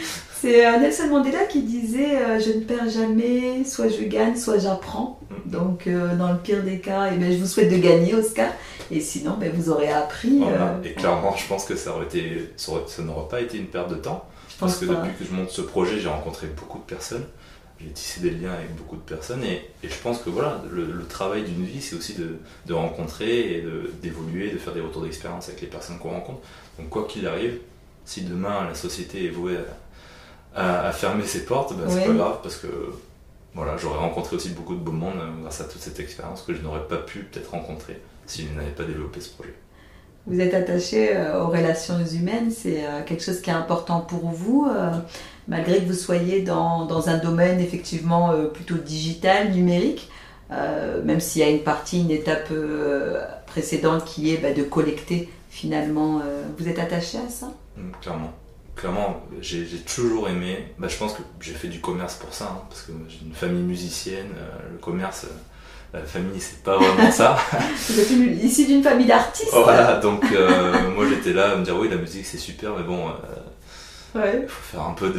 C'est 0.45 0.65
euh, 0.65 0.77
Nelson 0.77 1.07
Mandela 1.09 1.45
qui 1.45 1.61
disait 1.63 2.17
euh, 2.17 2.39
Je 2.39 2.51
ne 2.51 2.63
perds 2.63 2.89
jamais, 2.89 3.63
soit 3.63 3.87
je 3.87 4.03
gagne, 4.03 4.35
soit 4.35 4.59
j'apprends. 4.59 5.19
Mm. 5.29 5.49
Donc, 5.49 5.87
euh, 5.87 6.15
dans 6.15 6.31
le 6.33 6.37
pire 6.37 6.61
des 6.61 6.79
cas, 6.79 7.09
eh 7.11 7.17
ben, 7.17 7.31
je 7.31 7.37
vous 7.37 7.47
souhaite 7.47 7.71
de 7.71 7.77
gagner, 7.77 8.13
Oscar. 8.13 8.49
Et 8.91 8.99
sinon, 8.99 9.37
ben, 9.39 9.51
vous 9.53 9.71
aurez 9.71 9.89
appris. 9.89 10.41
Et 10.83 10.93
clairement, 10.93 11.35
je 11.35 11.47
pense 11.47 11.65
que 11.65 11.75
ça, 11.75 11.95
aurait 11.95 12.05
été, 12.05 12.51
ça, 12.57 12.73
n'aurait 12.99 13.27
pas 13.27 13.41
été 13.41 13.57
une 13.57 13.67
perte 13.67 13.89
de 13.89 13.95
temps. 13.95 14.25
Parce 14.59 14.77
que 14.77 14.85
depuis 14.85 15.13
que 15.17 15.25
je 15.25 15.31
monte 15.31 15.49
ce 15.49 15.61
projet, 15.61 15.99
j'ai 15.99 16.09
rencontré 16.09 16.47
beaucoup 16.47 16.79
de 16.79 16.83
personnes. 16.83 17.25
J'ai 17.79 17.89
tissé 17.89 18.21
des 18.21 18.31
liens 18.31 18.53
avec 18.53 18.73
beaucoup 18.75 18.95
de 18.95 19.01
personnes. 19.01 19.43
Et, 19.43 19.69
je 19.83 19.95
pense 20.01 20.19
que 20.19 20.29
voilà, 20.29 20.63
le, 20.71 21.05
travail 21.07 21.43
d'une 21.43 21.65
vie, 21.65 21.81
c'est 21.81 21.95
aussi 21.95 22.13
de, 22.13 22.37
de, 22.65 22.73
rencontrer 22.73 23.57
et 23.57 23.65
d'évoluer, 24.01 24.51
de, 24.51 24.57
faire 24.57 24.73
des 24.73 24.81
retours 24.81 25.01
d'expérience 25.01 25.49
avec 25.49 25.61
les 25.61 25.67
personnes 25.67 25.99
qu'on 25.99 26.11
rencontre. 26.11 26.39
Donc, 26.79 26.89
quoi 26.89 27.05
qu'il 27.05 27.27
arrive, 27.27 27.59
si 28.05 28.21
demain 28.21 28.65
la 28.65 28.75
société 28.75 29.25
est 29.25 29.29
vouée 29.29 29.57
à 29.57 29.85
à, 30.55 30.91
fermer 30.91 31.25
ses 31.25 31.45
portes, 31.45 31.75
bah, 31.75 31.83
c'est 31.89 32.05
pas 32.05 32.13
grave 32.13 32.39
parce 32.41 32.55
que 32.55 32.67
voilà, 33.53 33.77
j'aurais 33.77 33.99
rencontré 33.99 34.35
aussi 34.35 34.49
beaucoup 34.49 34.75
de 34.75 34.79
beau 34.79 34.91
monde 34.91 35.15
euh, 35.17 35.41
grâce 35.41 35.61
à 35.61 35.65
toute 35.65 35.81
cette 35.81 35.99
expérience 35.99 36.41
que 36.41 36.53
je 36.53 36.61
n'aurais 36.61 36.87
pas 36.87 36.97
pu 36.97 37.19
peut-être 37.19 37.51
rencontrer 37.51 38.01
si 38.25 38.47
je 38.47 38.53
n'avais 38.53 38.71
pas 38.71 38.83
développé 38.83 39.21
ce 39.21 39.29
projet. 39.29 39.53
Vous 40.27 40.39
êtes 40.39 40.53
attaché 40.53 41.15
euh, 41.15 41.43
aux 41.43 41.47
relations 41.49 42.03
humaines, 42.03 42.51
c'est 42.51 42.83
euh, 42.83 43.03
quelque 43.05 43.23
chose 43.23 43.41
qui 43.41 43.49
est 43.49 43.53
important 43.53 44.01
pour 44.01 44.29
vous, 44.29 44.67
malgré 45.47 45.79
que 45.79 45.85
vous 45.85 45.93
soyez 45.93 46.41
dans, 46.41 46.85
dans 46.85 47.09
un 47.09 47.17
domaine 47.17 47.59
effectivement 47.59 48.33
plutôt 48.53 48.75
digital, 48.75 49.51
numérique, 49.51 50.09
même 50.49 51.19
s'il 51.19 51.41
y 51.41 51.45
a 51.45 51.49
une 51.49 51.63
partie, 51.63 52.01
une 52.01 52.11
étape 52.11 52.51
précédente 53.45 54.05
qui 54.05 54.33
est 54.33 54.37
bah, 54.37 54.53
de 54.53 54.63
collecter 54.63 55.29
finalement. 55.49 56.21
vous 56.57 56.67
êtes 56.67 56.79
attaché 56.79 57.19
à 57.19 57.29
ça? 57.29 57.51
Mmh, 57.77 57.91
Clairement 58.01 58.33
clairement, 58.75 59.21
j'ai 59.41 59.65
toujours 59.85 60.29
aimé. 60.29 60.73
Bah, 60.77 60.87
je 60.87 60.97
pense 60.97 61.13
que 61.13 61.21
j'ai 61.39 61.53
fait 61.53 61.67
du 61.67 61.79
commerce 61.79 62.15
pour 62.15 62.33
ça, 62.33 62.45
hein, 62.45 62.61
parce 62.69 62.83
que 62.83 62.91
j'ai 63.07 63.25
une 63.25 63.33
famille 63.33 63.63
musicienne. 63.63 64.29
Euh, 64.37 64.71
le 64.73 64.77
commerce, 64.77 65.25
euh, 65.25 65.33
la 65.93 66.01
famille, 66.01 66.39
c'est 66.39 66.61
pas 66.63 66.77
vraiment 66.77 67.11
ça. 67.11 67.37
Vous 67.89 67.99
êtes 67.99 68.11
ici 68.43 68.65
d'une 68.65 68.83
famille 68.83 69.07
d'artistes. 69.07 69.53
Voilà, 69.53 69.95
donc 69.95 70.23
euh, 70.31 70.73
moi 70.95 71.05
j'étais 71.09 71.33
là 71.33 71.51
à 71.51 71.55
me 71.55 71.63
dire 71.63 71.77
oui, 71.77 71.89
la 71.89 71.97
musique 71.97 72.25
c'est 72.25 72.37
super, 72.37 72.71
mais 72.77 72.83
bon. 72.83 73.09
Il 74.15 74.47
faut 74.47 74.77
faire 74.77 74.81
un 74.81 74.93
peu 74.93 75.11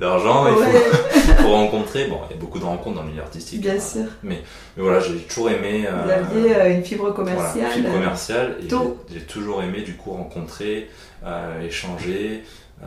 d'argent, 0.00 0.46
il 0.46 1.34
faut, 1.42 1.50
rencontrer. 1.50 2.06
Bon, 2.06 2.20
il 2.30 2.36
y 2.36 2.38
a 2.38 2.40
beaucoup 2.40 2.60
de 2.60 2.64
rencontres 2.64 2.96
dans 2.96 3.02
le 3.02 3.08
milieu 3.08 3.22
artistique. 3.22 3.60
Bien 3.60 3.74
hein. 3.74 3.80
sûr. 3.80 4.04
Mais, 4.22 4.42
mais, 4.76 4.82
voilà, 4.84 5.00
j'ai 5.00 5.16
toujours 5.22 5.50
aimé. 5.50 5.88
Vous 6.04 6.10
aviez 6.10 6.76
une 6.76 6.84
fibre 6.84 7.12
commerciale. 7.12 7.66
une 7.66 7.72
fibre 7.72 7.92
commerciale. 7.92 8.56
Et 8.62 8.68
j'ai 9.12 9.22
toujours 9.22 9.60
aimé 9.60 9.82
du 9.82 9.96
coup 9.96 10.12
rencontrer, 10.12 10.88
échanger. 11.64 12.44
Euh, 12.82 12.86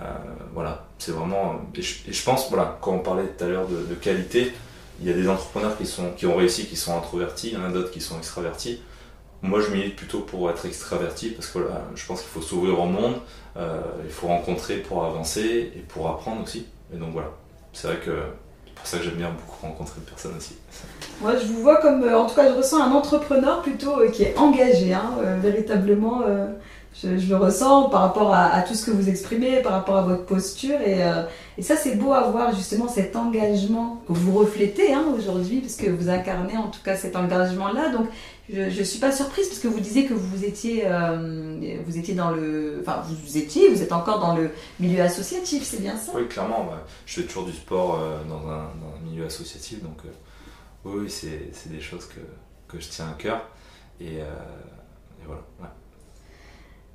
voilà, 0.54 0.86
c'est 0.98 1.12
vraiment. 1.12 1.62
Et 1.76 1.82
je, 1.82 2.24
pense, 2.24 2.50
voilà, 2.50 2.78
quand 2.82 2.94
on 2.94 3.00
parlait 3.00 3.26
tout 3.38 3.44
à 3.44 3.48
l'heure 3.48 3.68
de, 3.68 3.96
qualité, 3.96 4.54
il 5.02 5.08
y 5.08 5.12
a 5.12 5.14
des 5.14 5.30
entrepreneurs 5.30 5.78
qui, 5.78 5.86
sont, 5.86 6.12
qui 6.12 6.26
ont 6.26 6.36
réussi, 6.36 6.66
qui 6.66 6.76
sont 6.76 6.98
introvertis, 6.98 7.50
il 7.50 7.54
y 7.54 7.58
en 7.58 7.66
a 7.66 7.70
d'autres 7.70 7.92
qui 7.92 8.02
sont 8.02 8.18
extravertis. 8.18 8.82
Moi, 9.42 9.62
je 9.62 9.72
milite 9.72 9.96
plutôt 9.96 10.20
pour 10.20 10.50
être 10.50 10.66
extraverti 10.66 11.30
parce 11.30 11.48
que 11.48 11.60
je 11.96 12.06
pense 12.06 12.22
qu'il 12.22 12.30
faut 12.30 12.42
s'ouvrir 12.42 12.80
au 12.80 12.86
monde, 12.86 13.16
euh, 13.56 13.80
il 14.04 14.12
faut 14.12 14.28
rencontrer 14.28 14.78
pour 14.78 15.06
avancer 15.06 15.72
et 15.76 15.80
pour 15.88 16.10
apprendre 16.10 16.44
aussi. 16.44 16.66
Et 16.94 16.98
donc 16.98 17.14
voilà, 17.14 17.30
c'est 17.72 17.88
vrai 17.88 17.98
que 17.98 18.12
c'est 18.66 18.74
pour 18.76 18.88
ça 18.88 18.98
que 18.98 19.04
j'aime 19.04 19.16
bien 19.16 19.30
beaucoup 19.30 19.66
rencontrer 19.66 20.02
de 20.02 20.06
personnes 20.06 20.36
aussi. 20.38 20.56
Moi, 21.22 21.38
je 21.38 21.46
vous 21.46 21.62
vois 21.62 21.78
comme, 21.78 22.04
euh, 22.04 22.18
en 22.18 22.28
tout 22.28 22.36
cas, 22.36 22.50
je 22.50 22.58
ressens 22.58 22.84
un 22.84 22.92
entrepreneur 22.92 23.62
plutôt 23.62 24.00
qui 24.12 24.24
est 24.24 24.38
engagé, 24.38 24.94
hein, 24.94 25.12
véritablement 25.42 26.24
je, 26.94 27.30
le 27.30 27.36
ressens 27.36 27.90
par 27.90 28.02
rapport 28.02 28.34
à, 28.34 28.62
tout 28.64 28.74
ce 28.74 28.86
que 28.86 28.92
vous 28.92 29.10
exprimez, 29.10 29.62
par 29.62 29.74
rapport 29.74 29.98
à 29.98 30.02
votre 30.02 30.26
posture. 30.26 30.80
Et, 30.82 31.04
euh, 31.04 31.24
ça, 31.60 31.76
c'est 31.76 31.96
beau 31.96 32.14
à 32.14 32.30
voir 32.30 32.56
justement 32.56 32.88
cet 32.88 33.16
engagement 33.16 34.02
que 34.08 34.14
vous 34.14 34.38
reflétez 34.38 34.94
hein, 34.94 35.06
aujourd'hui, 35.16 35.62
parce 35.62 35.76
que 35.76 35.90
vous 35.90 36.10
incarnez 36.10 36.58
en 36.58 36.70
tout 36.70 36.82
cas 36.84 36.96
cet 36.96 37.16
engagement-là. 37.16 37.90
Donc, 37.90 38.08
je 38.52 38.62
ne 38.62 38.84
suis 38.84 39.00
pas 39.00 39.12
surprise 39.12 39.48
parce 39.48 39.60
que 39.60 39.68
vous 39.68 39.80
disiez 39.80 40.08
que 40.08 40.14
vous 40.14 40.44
étiez, 40.44 40.84
euh, 40.86 41.80
vous 41.86 41.98
étiez 41.98 42.16
dans 42.16 42.32
le, 42.32 42.80
enfin 42.82 43.04
vous 43.06 43.38
étiez, 43.38 43.70
vous 43.70 43.84
êtes 43.84 43.92
encore 43.92 44.20
dans 44.20 44.36
le 44.36 44.50
milieu 44.80 45.02
associatif, 45.02 45.64
c'est 45.64 45.82
bien 45.82 45.96
ça? 45.96 46.14
Oui, 46.16 46.28
clairement. 46.28 46.66
Bah, 46.66 46.84
je 47.06 47.22
fais 47.22 47.28
toujours 47.28 47.46
du 47.46 47.54
sport 47.54 48.00
euh, 48.00 48.18
dans, 48.28 48.50
un, 48.50 48.66
milieu 49.06 49.26
associatif, 49.26 49.84
donc 49.84 50.00
oui, 50.86 51.10
c'est 51.10 51.70
des 51.70 51.82
choses 51.82 52.08
que, 52.08 52.20
que, 52.68 52.82
je 52.82 52.90
tiens 52.90 53.10
à 53.10 53.22
cœur. 53.22 53.42
Et. 54.02 54.20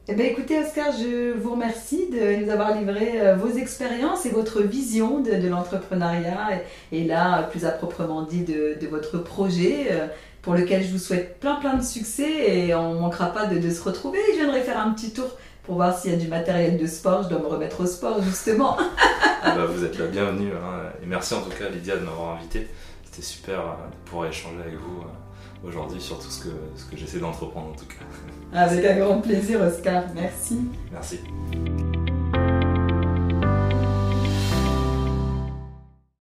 Eh 0.07 0.15
bien, 0.15 0.27
écoutez, 0.27 0.59
Oscar, 0.59 0.93
je 0.93 1.33
vous 1.33 1.53
remercie 1.53 2.11
de 2.11 2.45
nous 2.45 2.51
avoir 2.51 2.77
livré 2.77 3.23
euh, 3.23 3.37
vos 3.37 3.49
expériences 3.49 4.27
et 4.27 4.29
votre 4.29 4.61
vision 4.61 5.21
de, 5.21 5.49
l'entrepreneuriat 5.49 6.61
et, 6.93 7.05
là, 7.05 7.45
plus 7.45 7.65
à 7.65 7.71
proprement 7.71 8.21
dit, 8.21 8.43
de, 8.43 8.87
votre 8.87 9.17
projet 9.17 9.87
euh, 9.91 10.07
pour 10.43 10.53
lequel 10.53 10.85
je 10.85 10.91
vous 10.93 10.99
souhaite 10.99 11.41
plein 11.41 11.55
plein 11.55 11.73
de 11.73 11.83
succès 11.83 12.31
et 12.55 12.75
on 12.75 12.93
ne 12.93 13.01
manquera 13.01 13.33
pas 13.33 13.47
de, 13.47 13.71
se 13.71 13.83
retrouver. 13.83 14.19
Je 14.35 14.41
viendrai 14.41 14.61
faire 14.61 14.79
un 14.79 14.93
petit 14.93 15.15
tour 15.15 15.39
pour 15.63 15.77
voir 15.77 15.99
s'il 15.99 16.11
y 16.11 16.15
a 16.15 16.19
du 16.19 16.29
matériel 16.29 16.77
de 16.77 16.87
sport. 16.87 17.23
Je 17.23 17.31
dois 17.31 17.39
me 17.39 17.47
remettre 17.47 17.81
au 17.81 17.87
sport, 17.87 18.23
justement. 18.23 18.77
ah 19.43 19.55
bah, 19.57 19.65
vous 19.65 19.87
êtes 19.87 19.99
la 19.99 20.09
bienvenue. 20.09 20.53
Hein. 20.53 20.91
Et 21.03 21.07
merci 21.07 21.33
en 21.33 21.41
tout 21.41 21.49
cas, 21.49 21.71
Lydia, 21.71 21.97
de 21.97 22.05
m'avoir 22.05 22.37
invité. 22.37 22.69
C'était 23.07 23.23
super 23.23 23.59
euh, 23.59 23.89
de 23.91 24.11
pouvoir 24.11 24.29
échanger 24.29 24.61
avec 24.67 24.75
vous 24.75 25.03
aujourd'hui 25.67 25.99
sur 25.99 26.19
tout 26.19 26.31
ce 26.31 26.45
que, 26.45 26.51
ce 26.77 26.85
que 26.85 26.95
j'essaie 26.99 27.21
d'entreprendre 27.21 27.69
en 27.69 27.75
tout 27.75 27.87
cas. 27.87 28.05
Avec 28.55 28.85
un 28.85 28.97
grand 28.99 29.21
plaisir 29.21 29.61
Oscar, 29.61 30.05
merci. 30.15 30.71
Merci. 30.93 31.19